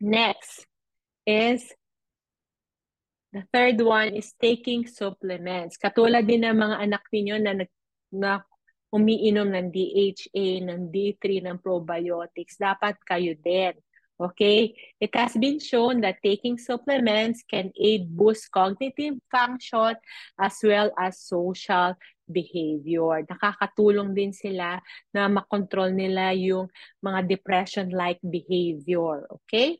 Next 0.00 0.66
is 1.26 1.74
the 3.32 3.44
third 3.52 3.78
one 3.82 4.16
is 4.16 4.32
taking 4.40 4.86
supplements. 4.88 5.76
Katulad 5.76 6.24
din 6.24 6.48
ng 6.48 6.56
mga 6.56 6.76
anak 6.80 7.04
ninyo 7.12 7.36
na, 7.36 7.52
na 8.08 8.40
umiinom 8.88 9.52
ng 9.52 9.68
DHA, 9.68 10.64
ng 10.64 10.88
D3, 10.88 11.44
ng 11.44 11.56
probiotics, 11.60 12.56
dapat 12.56 12.96
kayo 13.04 13.36
din. 13.36 13.76
Okay? 14.18 14.74
It 14.98 15.14
has 15.14 15.38
been 15.38 15.62
shown 15.62 16.02
that 16.02 16.18
taking 16.24 16.58
supplements 16.58 17.46
can 17.46 17.70
aid 17.78 18.10
boost 18.10 18.50
cognitive 18.50 19.22
function 19.30 19.94
as 20.34 20.58
well 20.64 20.90
as 20.98 21.22
social 21.22 21.94
behavior. 22.26 23.22
Nakakatulong 23.24 24.12
din 24.12 24.34
sila 24.34 24.82
na 25.14 25.30
makontrol 25.30 25.94
nila 25.94 26.34
yung 26.34 26.66
mga 27.00 27.30
depression-like 27.30 28.20
behavior. 28.26 29.24
Okay? 29.30 29.78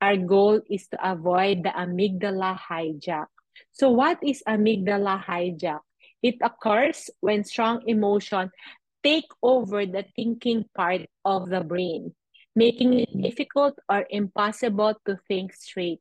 Our 0.00 0.16
goal 0.18 0.64
is 0.66 0.88
to 0.90 0.98
avoid 0.98 1.62
the 1.62 1.72
amygdala 1.76 2.56
hijack. 2.56 3.30
So 3.70 3.92
what 3.92 4.18
is 4.24 4.42
amygdala 4.48 5.20
hijack? 5.20 5.84
It 6.22 6.36
occurs 6.42 7.10
when 7.20 7.44
strong 7.44 7.82
emotion 7.86 8.50
take 9.02 9.28
over 9.42 9.86
the 9.86 10.04
thinking 10.16 10.64
part 10.74 11.02
of 11.24 11.48
the 11.48 11.60
brain, 11.60 12.14
making 12.54 12.94
it 13.00 13.22
difficult 13.22 13.78
or 13.88 14.06
impossible 14.10 14.94
to 15.06 15.18
think 15.28 15.54
straight. 15.54 16.00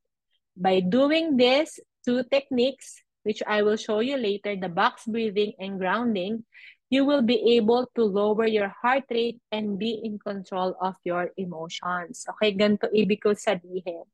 By 0.58 0.82
doing 0.82 1.38
this 1.38 1.80
two 2.06 2.24
techniques, 2.24 3.02
which 3.24 3.42
I 3.48 3.62
will 3.62 3.78
show 3.78 4.00
you 4.00 4.18
later, 4.18 4.56
the 4.56 4.70
box 4.70 5.06
breathing 5.06 5.54
and 5.60 5.80
grounding, 5.80 6.44
you 6.90 7.06
will 7.06 7.22
be 7.22 7.58
able 7.58 7.86
to 7.94 8.02
lower 8.04 8.50
your 8.50 8.74
heart 8.82 9.06
rate 9.14 9.38
and 9.54 9.78
be 9.78 10.02
in 10.02 10.18
control 10.18 10.74
of 10.82 10.98
your 11.06 11.30
emotions. 11.38 12.26
Okay, 12.36 12.58
ganito 12.58 12.90
ibig 12.90 13.22
ko 13.22 13.38
sabihin. 13.38 14.06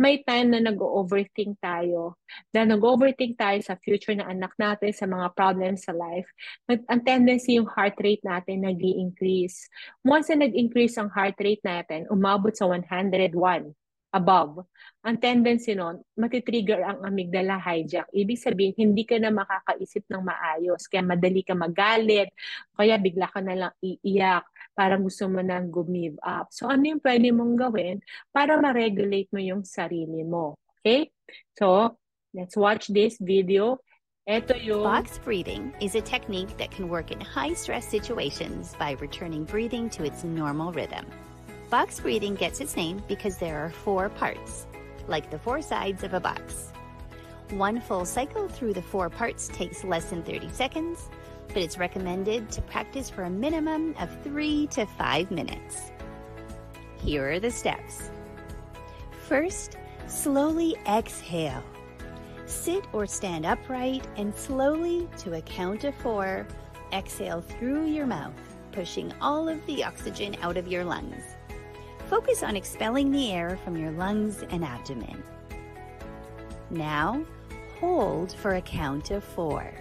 May 0.00 0.24
time 0.24 0.56
na 0.56 0.60
nag-overthink 0.64 1.60
tayo, 1.60 2.16
na 2.56 2.64
nag-overthink 2.64 3.36
tayo 3.36 3.60
sa 3.60 3.76
future 3.76 4.16
ng 4.16 4.24
anak 4.24 4.56
natin, 4.56 4.90
sa 4.96 5.04
mga 5.04 5.36
problems 5.36 5.84
sa 5.84 5.92
life, 5.92 6.26
ang 6.68 7.04
tendency 7.04 7.60
yung 7.60 7.68
heart 7.68 8.00
rate 8.00 8.24
natin 8.24 8.64
nag 8.64 8.80
increase 8.80 9.68
Once 10.04 10.32
na 10.32 10.48
nag-increase 10.48 10.96
ang 10.96 11.12
heart 11.12 11.36
rate 11.40 11.64
natin, 11.64 12.08
umabot 12.08 12.52
sa 12.56 12.64
101, 12.68 13.32
above, 14.14 14.62
ang 15.02 15.18
tendency 15.18 15.74
nun, 15.74 16.00
matitrigger 16.14 16.80
ang 16.80 17.02
amygdala 17.02 17.58
hijack. 17.58 18.06
Ibig 18.14 18.38
sabihin, 18.38 18.78
hindi 18.78 19.02
ka 19.02 19.18
na 19.18 19.34
makakaisip 19.34 20.06
ng 20.06 20.22
maayos. 20.22 20.86
Kaya 20.86 21.02
madali 21.02 21.42
ka 21.42 21.52
magalit, 21.52 22.30
kaya 22.72 22.96
bigla 22.96 23.26
ka 23.28 23.42
na 23.42 23.54
lang 23.58 23.74
iiyak, 23.82 24.46
parang 24.72 25.02
gusto 25.02 25.26
mo 25.26 25.42
nang 25.42 25.68
give 25.68 26.16
up. 26.22 26.48
So 26.54 26.70
ano 26.70 26.94
yung 26.94 27.02
pwede 27.02 27.34
mong 27.34 27.54
gawin 27.58 28.00
para 28.30 28.56
ma-regulate 28.56 29.28
mo 29.34 29.42
yung 29.42 29.66
sarili 29.66 30.22
mo? 30.22 30.56
Okay? 30.80 31.10
So, 31.58 31.98
let's 32.32 32.56
watch 32.56 32.88
this 32.88 33.16
video. 33.20 33.82
Ito 34.24 34.56
yung... 34.56 34.88
Box 34.88 35.20
breathing 35.20 35.76
is 35.84 35.96
a 35.96 36.04
technique 36.04 36.56
that 36.56 36.72
can 36.72 36.88
work 36.88 37.12
in 37.12 37.20
high-stress 37.20 37.84
situations 37.84 38.72
by 38.80 38.96
returning 39.00 39.44
breathing 39.44 39.92
to 39.92 40.04
its 40.04 40.24
normal 40.24 40.72
rhythm. 40.72 41.04
Box 41.74 41.98
breathing 41.98 42.36
gets 42.36 42.60
its 42.60 42.76
name 42.76 43.02
because 43.08 43.36
there 43.38 43.58
are 43.58 43.68
four 43.68 44.08
parts, 44.08 44.68
like 45.08 45.28
the 45.28 45.40
four 45.40 45.60
sides 45.60 46.04
of 46.04 46.14
a 46.14 46.20
box. 46.20 46.70
One 47.50 47.80
full 47.80 48.04
cycle 48.04 48.46
through 48.46 48.74
the 48.74 48.82
four 48.82 49.10
parts 49.10 49.48
takes 49.48 49.82
less 49.82 50.04
than 50.04 50.22
30 50.22 50.50
seconds, 50.50 51.10
but 51.48 51.56
it's 51.56 51.76
recommended 51.76 52.48
to 52.52 52.62
practice 52.62 53.10
for 53.10 53.24
a 53.24 53.28
minimum 53.28 53.96
of 53.98 54.08
three 54.22 54.68
to 54.68 54.86
five 54.86 55.32
minutes. 55.32 55.90
Here 56.98 57.32
are 57.32 57.40
the 57.40 57.50
steps. 57.50 58.08
First, 59.26 59.76
slowly 60.06 60.76
exhale. 60.86 61.64
Sit 62.46 62.84
or 62.92 63.04
stand 63.04 63.44
upright 63.44 64.06
and 64.16 64.32
slowly, 64.32 65.08
to 65.18 65.32
a 65.32 65.42
count 65.42 65.82
of 65.82 65.96
four, 65.96 66.46
exhale 66.92 67.40
through 67.40 67.86
your 67.86 68.06
mouth, 68.06 68.32
pushing 68.70 69.12
all 69.20 69.48
of 69.48 69.66
the 69.66 69.82
oxygen 69.82 70.36
out 70.40 70.56
of 70.56 70.68
your 70.68 70.84
lungs. 70.84 71.33
Focus 72.14 72.44
on 72.44 72.54
expelling 72.54 73.10
the 73.10 73.32
air 73.32 73.58
from 73.64 73.76
your 73.76 73.90
lungs 73.90 74.44
and 74.50 74.64
abdomen. 74.64 75.20
Now, 76.70 77.24
hold 77.80 78.32
for 78.36 78.54
a 78.54 78.62
count 78.62 79.10
of 79.10 79.24
four. 79.24 79.74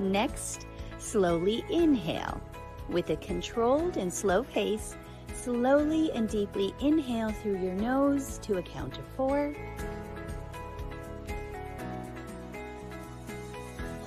Next, 0.00 0.66
slowly 0.98 1.66
inhale. 1.68 2.40
With 2.88 3.10
a 3.10 3.16
controlled 3.16 3.98
and 3.98 4.10
slow 4.10 4.42
pace, 4.44 4.96
slowly 5.34 6.10
and 6.12 6.26
deeply 6.30 6.74
inhale 6.80 7.30
through 7.30 7.58
your 7.58 7.74
nose 7.74 8.38
to 8.44 8.56
a 8.56 8.62
count 8.62 8.96
of 8.96 9.04
four. 9.18 9.54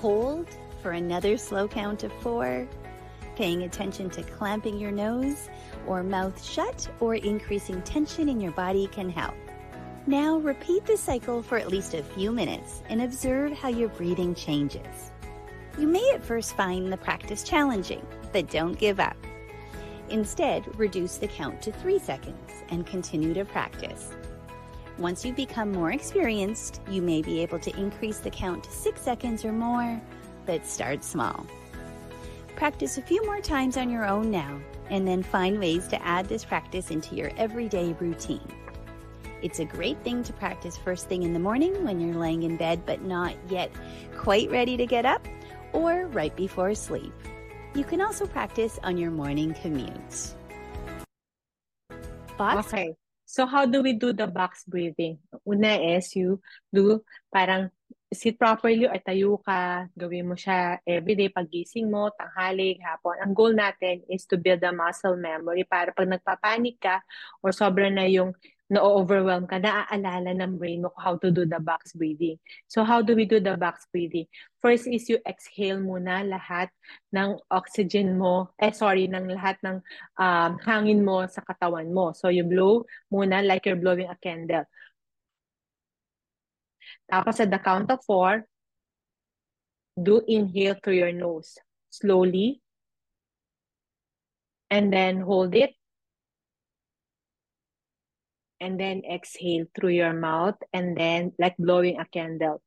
Hold 0.01 0.48
for 0.82 0.94
another 0.94 1.38
slow 1.38 1.68
count 1.68 2.04
of 2.04 2.12
four, 2.13 2.68
paying 3.36 3.63
attention 3.63 4.10
to 4.12 4.24
clamping 4.24 4.77
your 4.77 4.92
nose 4.92 5.50
or 5.88 6.04
mouth 6.04 6.44
shut 6.44 6.88
or 7.00 7.15
increasing 7.15 7.82
tension 7.82 8.30
in 8.30 8.39
your 8.39 8.51
body 8.54 8.88
can 8.88 9.10
help. 9.10 9.36
Now 10.08 10.38
repeat 10.38 10.86
the 10.86 10.98
cycle 10.98 11.42
for 11.42 11.58
at 11.58 11.70
least 11.70 11.94
a 11.94 12.04
few 12.04 12.32
minutes 12.32 12.84
and 12.89 13.01
observe 13.01 13.54
how 13.54 13.70
your 13.70 13.89
breathing 13.89 14.36
changes. 14.36 15.12
You 15.77 15.88
may 15.88 16.12
at 16.13 16.24
first 16.24 16.56
find 16.56 16.92
the 16.92 16.98
practice 16.98 17.44
challenging, 17.44 18.06
but 18.32 18.50
don't 18.50 18.77
give 18.77 19.00
up. 19.00 19.18
Instead, 20.10 20.63
reduce 20.80 21.18
the 21.18 21.27
count 21.27 21.62
to 21.63 21.72
three 21.72 22.00
seconds 22.00 22.51
and 22.70 22.86
continue 22.86 23.34
to 23.34 23.46
practice. 23.46 24.12
Once 24.98 25.25
you 25.25 25.34
become 25.34 25.72
more 25.72 25.92
experienced, 25.92 26.82
you 26.89 27.01
may 27.01 27.22
be 27.22 27.42
able 27.42 27.60
to 27.60 27.75
increase 27.77 28.20
the 28.20 28.30
count 28.30 28.63
to 28.63 28.72
six 28.72 29.01
seconds 29.01 29.44
or 29.44 29.51
more, 29.51 30.00
but 30.46 30.65
start 30.65 31.04
small. 31.04 31.46
Practice 32.55 32.97
a 32.97 33.01
few 33.01 33.24
more 33.25 33.41
times 33.41 33.75
on 33.75 33.89
your 33.89 34.05
own 34.05 34.31
now, 34.31 34.57
and 34.89 35.05
then 35.05 35.21
find 35.21 35.59
ways 35.59 35.88
to 35.89 36.01
add 36.01 36.29
this 36.29 36.45
practice 36.45 36.89
into 36.89 37.13
your 37.13 37.29
everyday 37.35 37.91
routine. 38.00 38.47
It's 39.41 39.59
a 39.59 39.65
great 39.65 40.01
thing 40.03 40.24
to 40.24 40.31
practice 40.31 40.77
first 40.77 41.09
thing 41.09 41.24
in 41.24 41.33
the 41.33 41.39
morning 41.39 41.83
when 41.83 42.00
you're 42.00 42.15
laying 42.15 42.43
in 42.43 42.55
bed 42.55 42.85
but 42.85 43.01
not 43.01 43.35
yet 43.50 43.71
quite 44.15 44.50
ready 44.50 44.77
to 44.77 44.85
get 44.85 45.05
up, 45.05 45.27
or 45.74 46.07
right 46.15 46.33
before 46.38 46.74
sleep. 46.75 47.12
You 47.75 47.83
can 47.83 48.00
also 48.00 48.25
practice 48.25 48.79
on 48.83 48.97
your 48.97 49.12
morning 49.12 49.53
commute. 49.62 50.33
Box? 52.38 52.71
Okay. 52.71 52.95
So 53.25 53.45
how 53.45 53.65
do 53.65 53.83
we 53.83 54.00
do 54.00 54.13
the 54.13 54.27
box 54.27 54.63
breathing? 54.63 55.19
Una 55.45 55.75
is 55.75 56.15
you 56.15 56.39
do 56.74 57.03
parang 57.33 57.69
sit 58.13 58.38
properly 58.38 58.85
or 58.85 58.97
tayo 59.01 59.41
ka, 59.41 59.89
gawin 59.97 60.29
mo 60.29 60.35
siya 60.38 60.77
everyday 60.85 61.29
pagising 61.29 61.89
mo, 61.89 62.13
tanghali, 62.13 62.77
hapon. 62.81 63.17
Ang 63.21 63.33
goal 63.33 63.53
natin 63.57 64.05
is 64.12 64.25
to 64.29 64.38
build 64.38 64.62
a 64.62 64.71
muscle 64.74 65.17
memory 65.17 65.65
para 65.65 65.89
pag 65.89 66.09
nagpapanik 66.09 66.77
ka 66.77 67.01
or 67.41 67.50
sobra 67.50 67.89
na 67.89 68.05
yung 68.05 68.33
na-overwhelm 68.65 69.45
ka, 69.45 69.62
naaalala 69.62 70.33
ng 70.33 70.57
brain 70.57 70.81
mo 70.81 70.89
how 70.97 71.13
to 71.21 71.29
do 71.29 71.45
the 71.45 71.62
box 71.62 71.93
breathing. 71.93 72.41
So 72.65 72.81
how 72.81 73.05
do 73.05 73.13
we 73.13 73.29
do 73.29 73.38
the 73.38 73.53
box 73.53 73.85
breathing? 73.93 74.25
First 74.57 74.89
is 74.89 75.05
you 75.05 75.21
exhale 75.21 75.77
muna 75.77 76.25
lahat 76.25 76.74
ng 77.13 77.38
oxygen 77.53 78.17
mo, 78.17 78.50
eh 78.57 78.74
sorry, 78.74 79.05
ng 79.05 79.29
lahat 79.29 79.62
ng 79.62 79.77
um, 80.17 80.51
hangin 80.65 81.05
mo 81.05 81.29
sa 81.29 81.45
katawan 81.45 81.93
mo. 81.93 82.17
So 82.17 82.33
you 82.33 82.41
blow 82.41 82.89
muna 83.13 83.45
like 83.45 83.69
you're 83.69 83.77
blowing 83.77 84.09
a 84.09 84.17
candle. 84.17 84.65
Tapos 87.12 87.39
at 87.39 87.51
the 87.51 87.60
count 87.60 87.92
of 87.92 88.04
four, 88.06 88.46
do 89.96 90.22
inhale 90.27 90.75
through 90.84 91.00
your 91.00 91.13
nose. 91.13 91.58
Slowly. 91.89 92.62
And 94.70 94.92
then 94.92 95.22
hold 95.22 95.56
it 95.56 95.75
and 98.60 98.80
then 98.80 99.04
exhale 99.06 99.65
through 99.75 99.94
your 99.94 100.13
mouth 100.13 100.56
and 100.74 100.98
then 100.98 101.32
like 101.38 101.56
blowing 101.58 102.00
a 102.00 102.06
candle. 102.10 102.62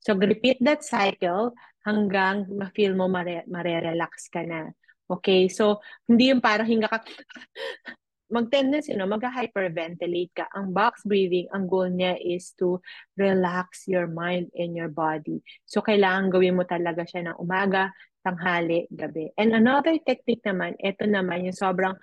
So 0.00 0.12
repeat 0.18 0.60
that 0.60 0.84
cycle 0.84 1.56
hanggang 1.86 2.50
ma-feel 2.52 2.92
mo 2.92 3.08
mare- 3.08 3.48
mare-relax 3.48 4.28
ka 4.28 4.44
na. 4.44 4.68
Okay? 5.08 5.48
So 5.48 5.80
hindi 6.04 6.28
yung 6.28 6.44
parang 6.44 6.68
hinga 6.68 6.92
ka 6.92 7.00
mag-tendency, 8.32 8.96
no, 8.96 9.08
mag-hyperventilate 9.08 10.32
ka. 10.32 10.46
Ang 10.56 10.72
box 10.72 11.04
breathing, 11.04 11.48
ang 11.52 11.68
goal 11.68 11.88
niya 11.88 12.16
is 12.20 12.52
to 12.56 12.80
relax 13.20 13.84
your 13.84 14.08
mind 14.08 14.48
and 14.56 14.72
your 14.72 14.88
body. 14.88 15.44
So, 15.68 15.84
kailangan 15.84 16.32
gawin 16.32 16.56
mo 16.56 16.64
talaga 16.64 17.04
siya 17.04 17.30
ng 17.30 17.36
umaga, 17.36 17.92
tanghali, 18.24 18.88
gabi. 18.88 19.28
And 19.36 19.52
another 19.52 20.00
technique 20.00 20.42
naman, 20.42 20.80
ito 20.80 21.04
naman 21.04 21.44
yung 21.44 21.56
sobrang 21.56 21.94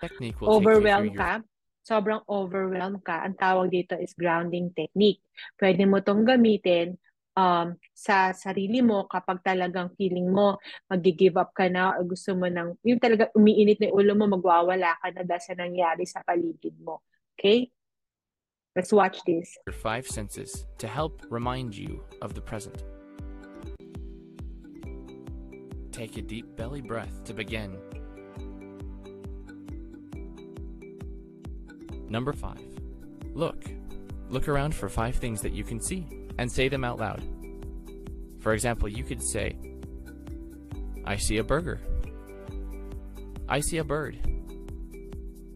overwhelmed 0.46 1.18
ka. 1.18 1.42
Sobrang 1.82 2.22
overwhelmed 2.30 3.02
ka. 3.02 3.26
Ang 3.26 3.42
tawag 3.42 3.74
dito 3.74 3.98
is 3.98 4.14
grounding 4.14 4.70
technique. 4.78 5.26
Pwede 5.58 5.90
mo 5.90 5.98
tong 6.06 6.22
gamitin 6.22 6.94
um, 7.38 7.76
sa 7.94 8.36
sarili 8.36 8.84
mo 8.84 9.08
kapag 9.08 9.40
talagang 9.44 9.94
feeling 9.96 10.28
mo 10.32 10.60
mag-give 10.92 11.38
up 11.40 11.54
ka 11.56 11.72
na 11.72 11.96
o 11.96 12.04
gusto 12.04 12.36
mo 12.36 12.48
nang, 12.52 12.76
yung 12.84 13.00
talaga 13.00 13.32
umiinit 13.36 13.80
na 13.80 13.92
ulo 13.92 14.16
mo, 14.16 14.28
magwawala 14.28 14.98
ka 15.00 15.08
na 15.16 15.24
dahil 15.24 15.44
sa 15.44 15.56
nangyari 15.56 16.04
sa 16.04 16.24
paligid 16.24 16.76
mo. 16.82 17.04
Okay? 17.40 17.72
Let's 18.76 18.92
watch 18.96 19.20
this. 19.28 19.52
Your 19.68 19.76
five 19.76 20.08
senses 20.08 20.66
to 20.80 20.88
help 20.88 21.28
remind 21.28 21.76
you 21.76 22.04
of 22.24 22.34
the 22.34 22.42
present. 22.42 22.84
Take 25.92 26.16
a 26.16 26.24
deep 26.24 26.56
belly 26.56 26.80
breath 26.80 27.24
to 27.28 27.34
begin. 27.36 27.76
Number 32.08 32.32
five, 32.34 32.64
look. 33.36 33.64
Look 34.32 34.48
around 34.48 34.74
for 34.74 34.88
five 34.88 35.16
things 35.16 35.42
that 35.42 35.52
you 35.52 35.66
can 35.66 35.80
see 35.80 36.21
and 36.38 36.52
say 36.52 36.70
them 36.70 36.84
out 36.84 37.00
loud. 37.00 37.22
For 38.40 38.54
example, 38.54 38.88
you 38.88 39.04
could 39.04 39.22
say, 39.22 39.56
I 41.06 41.16
see 41.18 41.38
a 41.38 41.44
burger. 41.44 41.80
I 43.48 43.60
see 43.60 43.78
a 43.78 43.84
bird. 43.84 44.18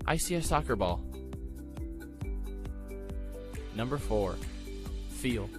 I 0.05 0.17
see 0.17 0.35
a 0.35 0.41
soccer 0.41 0.75
ball. 0.75 1.03
Number 3.75 3.97
four, 3.97 4.35
feel. 5.09 5.49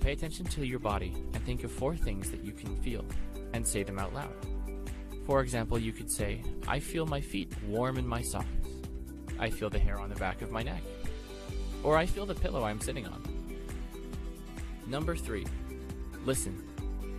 Pay 0.00 0.12
attention 0.12 0.46
to 0.46 0.66
your 0.66 0.78
body 0.78 1.12
and 1.32 1.44
think 1.44 1.64
of 1.64 1.72
four 1.72 1.96
things 1.96 2.30
that 2.30 2.44
you 2.44 2.52
can 2.52 2.76
feel 2.82 3.04
and 3.52 3.66
say 3.66 3.82
them 3.82 3.98
out 3.98 4.12
loud. 4.12 4.34
For 5.26 5.40
example, 5.40 5.78
you 5.78 5.92
could 5.92 6.10
say, 6.10 6.42
I 6.68 6.78
feel 6.78 7.06
my 7.06 7.20
feet 7.20 7.52
warm 7.66 7.96
in 7.96 8.06
my 8.06 8.20
socks. 8.20 8.46
I 9.38 9.50
feel 9.50 9.70
the 9.70 9.78
hair 9.78 9.98
on 9.98 10.10
the 10.10 10.16
back 10.16 10.42
of 10.42 10.50
my 10.50 10.62
neck. 10.62 10.82
Or 11.82 11.96
I 11.96 12.06
feel 12.06 12.26
the 12.26 12.34
pillow 12.34 12.64
I'm 12.64 12.80
sitting 12.80 13.06
on. 13.06 13.22
Number 14.86 15.16
three, 15.16 15.46
listen. 16.24 16.62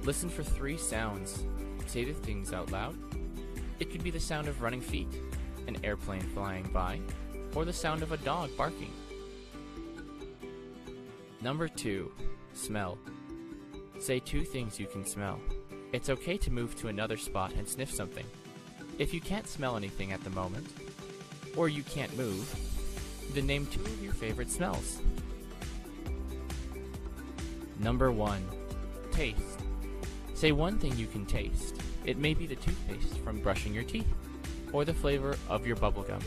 Listen 0.03 0.29
for 0.29 0.43
three 0.43 0.77
sounds. 0.77 1.43
Say 1.87 2.03
the 2.03 2.13
things 2.13 2.53
out 2.53 2.71
loud. 2.71 2.95
It 3.79 3.91
could 3.91 4.03
be 4.03 4.11
the 4.11 4.19
sound 4.19 4.47
of 4.47 4.61
running 4.61 4.81
feet, 4.81 5.07
an 5.67 5.77
airplane 5.83 6.21
flying 6.21 6.69
by, 6.71 6.99
or 7.55 7.65
the 7.65 7.73
sound 7.73 8.03
of 8.03 8.11
a 8.11 8.17
dog 8.17 8.55
barking. 8.55 8.93
Number 11.41 11.67
two, 11.67 12.11
smell. 12.53 12.97
Say 13.99 14.19
two 14.19 14.43
things 14.43 14.79
you 14.79 14.87
can 14.87 15.05
smell. 15.05 15.39
It's 15.93 16.09
okay 16.09 16.37
to 16.37 16.51
move 16.51 16.75
to 16.77 16.87
another 16.87 17.17
spot 17.17 17.53
and 17.53 17.67
sniff 17.67 17.91
something. 17.91 18.25
If 18.99 19.13
you 19.13 19.21
can't 19.21 19.47
smell 19.47 19.75
anything 19.75 20.11
at 20.11 20.23
the 20.23 20.29
moment, 20.29 20.67
or 21.55 21.69
you 21.69 21.83
can't 21.83 22.15
move, 22.17 22.53
then 23.33 23.47
name 23.47 23.65
two 23.67 23.81
of 23.81 24.03
your 24.03 24.13
favorite 24.13 24.51
smells. 24.51 24.99
Number 27.79 28.11
one, 28.11 28.43
taste. 29.11 29.59
Say 30.33 30.51
one 30.51 30.77
thing 30.79 30.95
you 30.97 31.07
can 31.07 31.25
taste. 31.25 31.75
It 32.05 32.17
may 32.17 32.33
be 32.33 32.45
the 32.45 32.55
toothpaste 32.55 33.17
from 33.19 33.39
brushing 33.39 33.73
your 33.73 33.83
teeth, 33.83 34.07
or 34.71 34.85
the 34.85 34.93
flavor 34.93 35.35
of 35.49 35.65
your 35.65 35.75
bubblegum. 35.75 36.21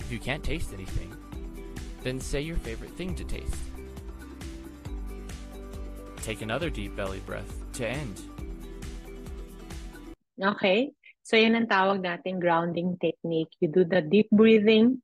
If 0.00 0.12
you 0.12 0.18
can't 0.18 0.42
taste 0.42 0.72
anything, 0.72 1.14
then 2.02 2.20
say 2.20 2.40
your 2.40 2.56
favorite 2.56 2.92
thing 2.92 3.14
to 3.16 3.24
taste. 3.24 3.56
Take 6.22 6.42
another 6.42 6.70
deep 6.70 6.96
belly 6.96 7.20
breath 7.26 7.50
to 7.74 7.86
end. 7.86 8.20
Okay. 10.42 10.90
So, 11.22 11.34
yan 11.34 11.58
ang 11.58 11.66
tawag 11.66 12.06
natin 12.06 12.38
grounding 12.38 12.98
technique. 13.02 13.50
You 13.58 13.66
do 13.66 13.82
the 13.82 13.98
deep 13.98 14.30
breathing 14.30 15.02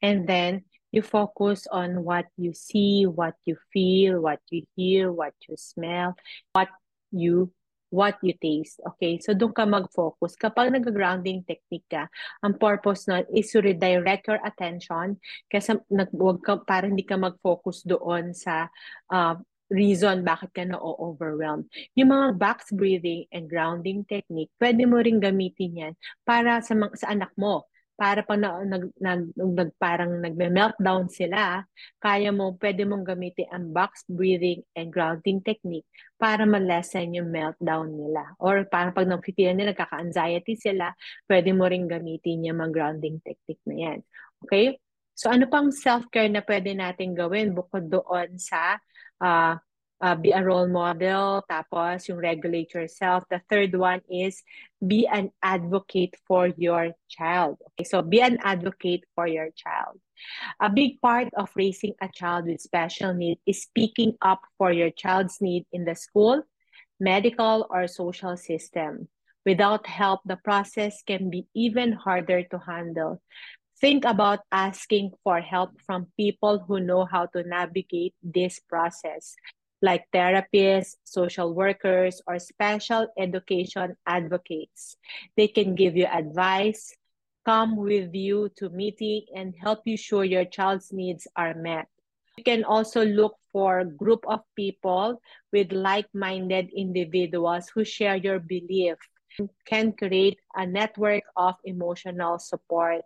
and 0.00 0.24
then 0.24 0.64
you 0.94 1.02
focus 1.02 1.66
on 1.74 2.06
what 2.06 2.30
you 2.38 2.54
see, 2.54 3.04
what 3.04 3.34
you 3.42 3.58
feel, 3.74 4.22
what 4.22 4.38
you 4.54 4.62
hear, 4.78 5.10
what 5.10 5.34
you 5.50 5.58
smell, 5.58 6.14
what 6.54 6.70
you 7.10 7.50
what 7.94 8.18
you 8.26 8.34
taste. 8.34 8.82
Okay? 8.82 9.22
So, 9.22 9.38
doon 9.38 9.54
ka 9.54 9.62
mag-focus. 9.62 10.34
Kapag 10.34 10.74
nag-grounding 10.74 11.46
technique 11.46 11.86
ka, 11.86 12.10
ang 12.42 12.58
purpose 12.58 13.06
nun 13.06 13.22
is 13.30 13.54
to 13.54 13.62
redirect 13.62 14.26
your 14.26 14.42
attention 14.42 15.22
kasi 15.46 15.78
nag, 15.86 16.10
wag 16.10 16.42
ka, 16.42 16.58
para 16.66 16.90
hindi 16.90 17.06
ka 17.06 17.14
mag-focus 17.14 17.86
doon 17.86 18.34
sa 18.34 18.66
uh, 19.14 19.38
reason 19.70 20.26
bakit 20.26 20.50
ka 20.50 20.66
na-overwhelmed. 20.66 21.70
Yung 21.94 22.10
mga 22.10 22.34
box 22.34 22.74
breathing 22.74 23.30
and 23.30 23.46
grounding 23.46 24.02
technique, 24.04 24.50
pwede 24.58 24.82
mo 24.84 24.98
ring 24.98 25.22
gamitin 25.22 25.72
yan 25.78 25.94
para 26.26 26.58
sa, 26.66 26.74
sa 26.98 27.14
anak 27.14 27.30
mo. 27.38 27.64
Para 27.94 28.26
pag 28.26 28.42
na, 28.42 28.58
nag, 28.66 28.90
nag, 28.98 29.22
nag, 29.38 29.70
parang 29.78 30.18
nagme-meltdown 30.18 31.06
sila, 31.06 31.62
kaya 32.02 32.34
mo, 32.34 32.58
pwede 32.58 32.82
mong 32.82 33.06
gamitin 33.06 33.46
ang 33.54 33.70
box 33.70 34.02
breathing 34.10 34.66
and 34.74 34.90
grounding 34.90 35.38
technique 35.40 35.86
para 36.18 36.42
ma-lessen 36.42 37.14
yung 37.14 37.30
meltdown 37.30 37.94
nila. 37.94 38.34
Or 38.42 38.66
para 38.66 38.90
pag 38.90 39.06
nagpipilan 39.06 39.54
nila, 39.54 39.78
kaka-anxiety 39.78 40.58
sila, 40.58 40.90
pwede 41.30 41.54
mo 41.54 41.70
ring 41.70 41.86
gamitin 41.86 42.42
yung 42.50 42.58
mga 42.58 42.72
grounding 42.74 43.22
technique 43.22 43.62
na 43.66 43.76
yan. 43.78 43.98
Okay? 44.42 44.82
So 45.14 45.30
ano 45.30 45.46
pang 45.46 45.70
self-care 45.70 46.26
na 46.26 46.42
pwede 46.42 46.74
natin 46.74 47.14
gawin 47.14 47.54
bukod 47.54 47.86
doon 47.86 48.34
sa 48.34 48.82
uh, 49.22 49.54
uh, 50.04 50.14
be 50.14 50.36
a 50.36 50.44
role 50.44 50.68
model, 50.68 51.40
tapos 51.48 52.04
yung 52.12 52.20
regulate 52.20 52.76
yourself. 52.76 53.24
The 53.32 53.40
third 53.48 53.72
one 53.72 54.04
is 54.12 54.44
be 54.76 55.08
an 55.08 55.32
advocate 55.40 56.12
for 56.28 56.52
your 56.60 56.92
child. 57.08 57.56
Okay, 57.72 57.88
so 57.88 58.04
be 58.04 58.20
an 58.20 58.36
advocate 58.44 59.08
for 59.16 59.24
your 59.24 59.48
child. 59.56 59.96
A 60.60 60.68
big 60.68 61.00
part 61.00 61.32
of 61.32 61.48
raising 61.56 61.96
a 62.04 62.12
child 62.12 62.44
with 62.44 62.60
special 62.60 63.16
need 63.16 63.40
is 63.48 63.64
speaking 63.64 64.20
up 64.20 64.44
for 64.60 64.68
your 64.76 64.92
child's 64.92 65.40
need 65.40 65.64
in 65.72 65.88
the 65.88 65.96
school, 65.96 66.44
medical, 67.00 67.64
or 67.72 67.88
social 67.88 68.36
system. 68.36 69.08
Without 69.48 69.88
help, 69.88 70.20
the 70.28 70.36
process 70.36 71.00
can 71.00 71.32
be 71.32 71.48
even 71.56 71.92
harder 71.96 72.44
to 72.52 72.58
handle. 72.60 73.24
Think 73.80 74.04
about 74.04 74.40
asking 74.52 75.12
for 75.24 75.40
help 75.40 75.80
from 75.84 76.12
people 76.16 76.60
who 76.60 76.80
know 76.80 77.04
how 77.04 77.26
to 77.32 77.42
navigate 77.42 78.14
this 78.22 78.60
process, 78.60 79.36
like 79.82 80.04
therapists, 80.12 80.96
social 81.04 81.54
workers, 81.54 82.22
or 82.26 82.38
special 82.38 83.06
education 83.18 83.96
advocates. 84.06 84.96
They 85.36 85.48
can 85.48 85.74
give 85.74 85.96
you 85.96 86.06
advice, 86.06 86.94
come 87.44 87.76
with 87.76 88.14
you 88.14 88.50
to 88.56 88.70
meeting, 88.70 89.26
and 89.34 89.54
help 89.60 89.82
you 89.84 89.96
sure 89.96 90.24
your 90.24 90.44
child's 90.44 90.92
needs 90.92 91.26
are 91.36 91.54
met. 91.54 91.86
You 92.36 92.44
can 92.44 92.64
also 92.64 93.04
look 93.04 93.36
for 93.52 93.84
group 93.84 94.24
of 94.26 94.40
people 94.56 95.20
with 95.52 95.72
like-minded 95.72 96.70
individuals 96.74 97.70
who 97.72 97.84
share 97.84 98.16
your 98.16 98.40
belief 98.40 98.96
can 99.66 99.92
create 99.92 100.38
a 100.54 100.66
network 100.66 101.22
of 101.36 101.54
emotional 101.64 102.38
support. 102.38 103.02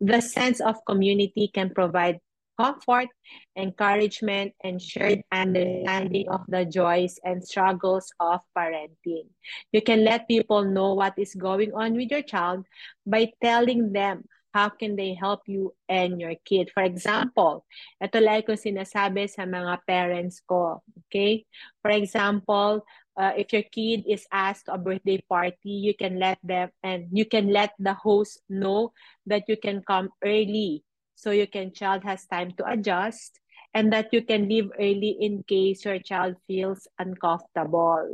The 0.00 0.20
sense 0.20 0.60
of 0.60 0.84
community 0.86 1.50
can 1.52 1.70
provide 1.70 2.20
comfort, 2.56 3.08
encouragement, 3.56 4.52
and 4.64 4.80
shared 4.80 5.22
understanding 5.30 6.28
of 6.28 6.42
the 6.48 6.64
joys 6.64 7.20
and 7.24 7.44
struggles 7.44 8.10
of 8.20 8.40
parenting. 8.56 9.28
You 9.72 9.82
can 9.82 10.04
let 10.04 10.28
people 10.28 10.64
know 10.64 10.94
what 10.94 11.14
is 11.16 11.34
going 11.34 11.72
on 11.72 11.94
with 11.94 12.10
your 12.10 12.24
child 12.24 12.66
by 13.04 13.32
telling 13.40 13.92
them 13.92 14.24
how 14.56 14.72
can 14.72 14.96
they 14.96 15.12
help 15.12 15.44
you 15.44 15.76
and 15.84 16.16
your 16.16 16.32
kid. 16.48 16.72
For 16.72 16.80
example, 16.80 17.68
ito 18.00 18.16
like 18.24 18.48
ko 18.48 18.56
sinasabi 18.56 19.28
sa 19.28 19.44
mga 19.44 19.84
parents 19.84 20.40
ko. 20.40 20.80
Okay? 21.06 21.44
For 21.84 21.92
example, 21.92 22.80
uh, 23.20 23.36
if 23.36 23.52
your 23.52 23.68
kid 23.68 24.08
is 24.08 24.24
asked 24.32 24.72
a 24.72 24.80
birthday 24.80 25.20
party, 25.28 25.76
you 25.76 25.92
can 25.92 26.16
let 26.16 26.40
them 26.40 26.72
and 26.80 27.12
you 27.12 27.28
can 27.28 27.52
let 27.52 27.76
the 27.76 27.92
host 27.92 28.40
know 28.48 28.96
that 29.28 29.44
you 29.44 29.60
can 29.60 29.84
come 29.84 30.08
early 30.24 30.80
so 31.16 31.32
your 31.32 31.48
can 31.48 31.72
child 31.72 32.04
has 32.04 32.28
time 32.28 32.52
to 32.60 32.62
adjust 32.68 33.40
and 33.72 33.92
that 33.92 34.12
you 34.12 34.20
can 34.20 34.48
leave 34.48 34.68
early 34.78 35.16
in 35.20 35.42
case 35.48 35.84
your 35.84 35.98
child 35.98 36.36
feels 36.46 36.86
uncomfortable. 37.00 38.12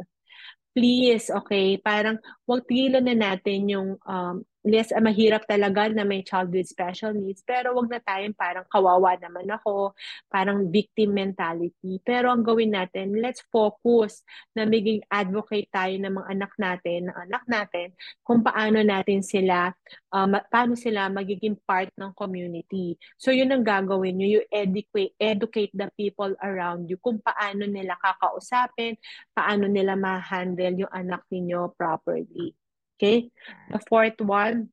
Please, 0.72 1.28
okay, 1.28 1.76
parang 1.76 2.16
wag 2.48 2.64
tigilan 2.64 3.04
na 3.04 3.14
natin 3.18 3.68
yung 3.68 3.88
um, 4.06 4.46
yes, 4.62 4.94
uh, 4.94 5.02
mahirap 5.02 5.42
talaga 5.46 5.90
na 5.90 6.06
may 6.06 6.22
child 6.22 6.54
with 6.54 6.70
special 6.70 7.10
needs, 7.10 7.42
pero 7.42 7.74
wag 7.74 7.90
na 7.90 7.98
tayong 7.98 8.34
parang 8.34 8.66
kawawa 8.70 9.18
naman 9.18 9.50
ako, 9.50 9.94
parang 10.30 10.70
victim 10.70 11.14
mentality. 11.14 11.98
Pero 12.06 12.30
ang 12.30 12.46
gawin 12.46 12.74
natin, 12.74 13.18
let's 13.18 13.42
focus 13.50 14.22
na 14.54 14.62
maging 14.62 15.02
advocate 15.10 15.66
tayo 15.74 15.94
ng 15.98 16.14
mga 16.14 16.28
anak 16.30 16.52
natin, 16.56 17.10
ng 17.10 17.18
anak 17.28 17.44
natin, 17.50 17.86
kung 18.22 18.40
paano 18.40 18.78
natin 18.80 19.20
sila, 19.20 19.74
uh, 20.14 20.26
paano 20.46 20.78
sila 20.78 21.10
magiging 21.10 21.58
part 21.66 21.90
ng 21.98 22.14
community. 22.14 22.94
So 23.18 23.34
yun 23.34 23.50
ang 23.50 23.66
gagawin 23.66 24.22
nyo, 24.22 24.28
you 24.38 24.42
educate, 24.54 25.18
educate 25.18 25.74
the 25.74 25.90
people 25.98 26.32
around 26.38 26.86
you 26.86 27.02
kung 27.02 27.18
paano 27.18 27.66
nila 27.66 27.98
kakausapin, 27.98 28.94
paano 29.34 29.66
nila 29.66 29.98
ma-handle 29.98 30.86
yung 30.86 30.92
anak 30.94 31.26
ninyo 31.28 31.74
properly. 31.74 32.54
Okay. 33.02 33.30
The 33.70 33.80
fourth 33.88 34.20
one 34.20 34.68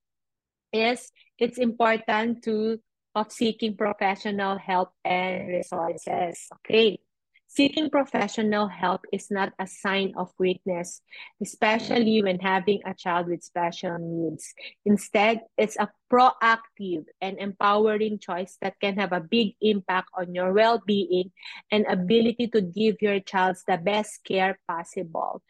is 0.71 1.11
it's 1.39 1.57
important 1.57 2.43
to 2.43 2.77
of 3.15 3.31
seeking 3.31 3.75
professional 3.75 4.57
help 4.57 4.93
and 5.03 5.47
resources. 5.47 6.45
Okay. 6.61 6.99
Seeking 7.47 7.89
professional 7.89 8.67
help 8.67 9.01
is 9.11 9.31
not 9.31 9.53
a 9.57 9.65
sign 9.65 10.13
of 10.15 10.29
weakness, 10.37 11.01
especially 11.41 12.21
when 12.21 12.37
having 12.37 12.79
a 12.85 12.93
child 12.93 13.25
with 13.25 13.41
special 13.41 13.97
needs. 13.97 14.53
Instead, 14.85 15.41
it's 15.57 15.75
a 15.81 15.89
proactive 16.13 17.05
and 17.19 17.39
empowering 17.39 18.19
choice 18.19 18.55
that 18.61 18.79
can 18.79 18.99
have 18.99 19.11
a 19.11 19.19
big 19.19 19.57
impact 19.61 20.09
on 20.13 20.35
your 20.35 20.53
well 20.53 20.79
being 20.85 21.31
and 21.71 21.87
ability 21.89 22.45
to 22.53 22.61
give 22.61 23.01
your 23.01 23.19
child 23.19 23.57
the 23.65 23.77
best 23.77 24.23
care 24.23 24.59
possible. 24.67 25.41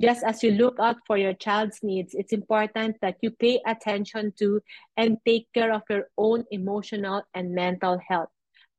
Just 0.00 0.24
as 0.24 0.42
you 0.42 0.52
look 0.52 0.80
out 0.80 0.96
for 1.06 1.18
your 1.18 1.34
child's 1.34 1.80
needs, 1.82 2.14
it's 2.14 2.32
important 2.32 2.96
that 3.02 3.16
you 3.20 3.30
pay 3.32 3.60
attention 3.66 4.32
to 4.38 4.62
and 4.96 5.18
take 5.26 5.46
care 5.52 5.74
of 5.74 5.82
your 5.90 6.08
own 6.16 6.44
emotional 6.50 7.22
and 7.34 7.54
mental 7.54 8.00
health. 8.08 8.30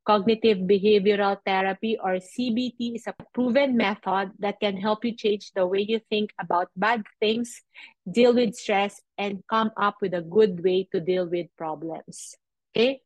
Cognitive 0.04 0.58
behavioral 0.58 1.38
therapy 1.46 1.96
or 2.04 2.18
CBT 2.18 2.96
is 2.96 3.06
a 3.06 3.14
proven 3.36 3.78
method 3.78 4.32
that 4.40 4.60
can 4.60 4.76
help 4.76 5.06
you 5.06 5.16
change 5.16 5.52
the 5.54 5.68
way 5.68 5.86
you 5.88 6.00
think 6.10 6.32
about 6.40 6.70
bad 6.76 7.04
things, 7.20 7.62
deal 8.12 8.34
with 8.34 8.56
stress, 8.56 9.00
and 9.20 9.44
come 9.48 9.70
up 9.78 9.98
with 10.02 10.16
a 10.16 10.22
good 10.22 10.64
way 10.64 10.88
to 10.92 11.00
deal 11.00 11.28
with 11.28 11.46
problems. 11.56 12.34
Okay. 12.76 13.02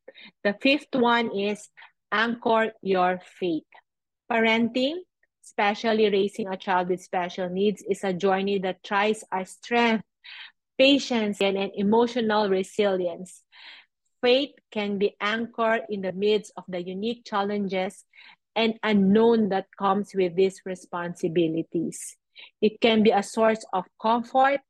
The 0.45 0.55
fifth 0.61 0.95
one 0.95 1.37
is 1.37 1.67
anchor 2.13 2.71
your 2.81 3.19
faith. 3.39 3.67
Parenting 4.31 4.99
especially 5.45 6.09
raising 6.09 6.47
a 6.47 6.57
child 6.57 6.89
with 6.89 7.01
special 7.01 7.49
needs, 7.49 7.83
is 7.87 8.03
a 8.03 8.13
journey 8.13 8.59
that 8.59 8.83
tries 8.83 9.23
our 9.31 9.45
strength, 9.45 10.03
patience, 10.77 11.39
and, 11.39 11.57
emotional 11.75 12.49
resilience. 12.49 13.43
Faith 14.21 14.55
can 14.71 14.97
be 14.97 15.15
anchored 15.21 15.83
in 15.89 16.01
the 16.01 16.11
midst 16.11 16.51
of 16.57 16.63
the 16.67 16.81
unique 16.81 17.23
challenges 17.25 18.05
and 18.55 18.73
unknown 18.81 19.49
that 19.49 19.67
comes 19.77 20.11
with 20.15 20.35
these 20.35 20.61
responsibilities. 20.65 22.17
It 22.61 22.81
can 22.81 23.03
be 23.03 23.11
a 23.11 23.21
source 23.21 23.63
of 23.71 23.85
comfort, 24.01 24.61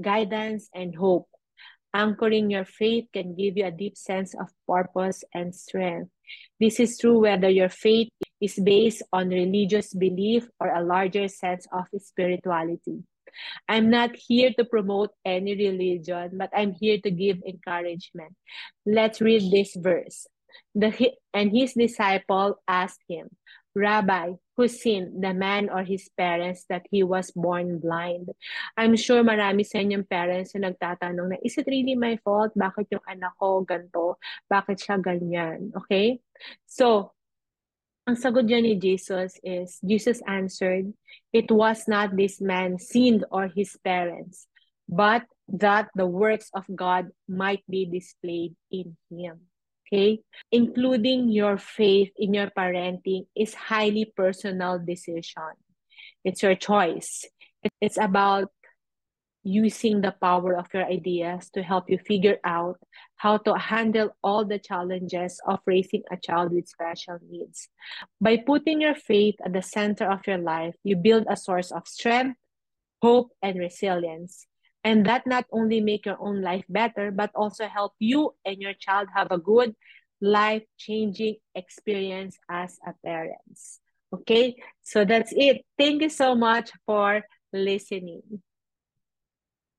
guidance, 0.00 0.68
and 0.74 0.94
hope. 0.94 1.28
Anchoring 1.94 2.50
your 2.50 2.64
faith 2.64 3.06
can 3.12 3.34
give 3.34 3.56
you 3.56 3.64
a 3.64 3.70
deep 3.70 3.96
sense 3.96 4.34
of 4.34 4.48
purpose 4.68 5.24
and 5.34 5.54
strength. 5.54 6.10
This 6.60 6.78
is 6.78 6.98
true 6.98 7.20
whether 7.20 7.48
your 7.48 7.68
faith 7.68 8.10
is 8.40 8.56
based 8.56 9.02
on 9.12 9.28
religious 9.28 9.92
belief 9.94 10.48
or 10.58 10.72
a 10.72 10.82
larger 10.82 11.28
sense 11.28 11.66
of 11.72 11.86
spirituality. 12.00 13.04
I'm 13.68 13.90
not 13.90 14.16
here 14.16 14.50
to 14.58 14.64
promote 14.64 15.10
any 15.24 15.54
religion, 15.54 16.34
but 16.34 16.50
I'm 16.54 16.72
here 16.72 16.98
to 17.04 17.10
give 17.10 17.38
encouragement. 17.46 18.34
Let's 18.84 19.20
read 19.20 19.52
this 19.52 19.76
verse. 19.76 20.26
The, 20.74 20.90
and 21.34 21.50
his 21.50 21.74
disciple 21.74 22.58
asked 22.66 23.02
him, 23.08 23.30
Rabbi, 23.74 24.34
who 24.56 24.66
sinned, 24.66 25.22
the 25.22 25.32
man 25.32 25.70
or 25.70 25.84
his 25.84 26.10
parents, 26.18 26.66
that 26.68 26.86
he 26.90 27.04
was 27.04 27.30
born 27.30 27.78
blind? 27.78 28.34
I'm 28.76 28.96
sure 28.98 29.22
marami 29.22 29.62
sa 29.62 29.78
inyong 29.78 30.10
parents 30.10 30.58
na 30.58 30.74
nagtatanong 30.74 31.30
na, 31.30 31.36
is 31.46 31.54
it 31.54 31.70
really 31.70 31.94
my 31.94 32.18
fault? 32.26 32.50
Bakit 32.58 32.90
yung 32.90 33.06
anak 33.06 33.38
ko 33.38 33.62
ganto? 33.62 34.18
Bakit 34.50 34.74
siya 34.74 34.98
ganyan? 34.98 35.70
Okay? 35.86 36.18
So, 36.66 37.14
ang 38.10 38.18
sagot 38.18 38.42
niya 38.42 38.58
ni 38.58 38.74
Jesus 38.74 39.38
is, 39.46 39.78
Jesus 39.86 40.18
answered, 40.26 40.90
It 41.30 41.46
was 41.46 41.86
not 41.86 42.18
this 42.18 42.42
man 42.42 42.82
sinned 42.82 43.22
or 43.30 43.46
his 43.46 43.78
parents, 43.86 44.50
but 44.90 45.22
that 45.46 45.94
the 45.94 46.10
works 46.10 46.50
of 46.50 46.66
God 46.74 47.14
might 47.30 47.62
be 47.70 47.86
displayed 47.86 48.58
in 48.74 48.98
him. 49.14 49.46
Okay? 49.86 50.26
Including 50.50 51.30
your 51.30 51.54
faith 51.54 52.10
in 52.18 52.34
your 52.34 52.50
parenting 52.50 53.30
is 53.38 53.54
highly 53.54 54.10
personal 54.10 54.82
decision. 54.82 55.54
It's 56.26 56.42
your 56.42 56.58
choice. 56.58 57.30
It's 57.78 57.98
about 57.98 58.50
using 59.42 60.02
the 60.02 60.14
power 60.18 60.58
of 60.58 60.66
your 60.74 60.84
ideas 60.84 61.48
to 61.54 61.62
help 61.62 61.88
you 61.88 61.98
figure 61.98 62.38
out 62.42 62.76
how 63.20 63.36
to 63.36 63.52
handle 63.52 64.16
all 64.24 64.46
the 64.46 64.58
challenges 64.58 65.38
of 65.46 65.60
raising 65.66 66.02
a 66.10 66.16
child 66.16 66.52
with 66.52 66.66
special 66.66 67.18
needs. 67.28 67.68
By 68.18 68.38
putting 68.38 68.80
your 68.80 68.94
faith 68.94 69.34
at 69.44 69.52
the 69.52 69.60
center 69.60 70.10
of 70.10 70.26
your 70.26 70.38
life, 70.38 70.74
you 70.84 70.96
build 70.96 71.26
a 71.28 71.36
source 71.36 71.70
of 71.70 71.86
strength, 71.86 72.38
hope, 73.02 73.28
and 73.42 73.58
resilience. 73.58 74.46
And 74.84 75.04
that 75.04 75.26
not 75.26 75.44
only 75.52 75.82
make 75.82 76.06
your 76.06 76.16
own 76.18 76.40
life 76.40 76.64
better, 76.70 77.10
but 77.10 77.30
also 77.34 77.66
help 77.66 77.92
you 77.98 78.32
and 78.46 78.56
your 78.56 78.72
child 78.72 79.08
have 79.14 79.30
a 79.30 79.36
good 79.36 79.76
life-changing 80.22 81.36
experience 81.54 82.38
as 82.48 82.78
a 82.86 82.94
parents. 83.04 83.80
Okay, 84.14 84.56
so 84.80 85.04
that's 85.04 85.34
it. 85.36 85.60
Thank 85.76 86.00
you 86.00 86.08
so 86.08 86.34
much 86.34 86.72
for 86.86 87.20
listening. 87.52 88.22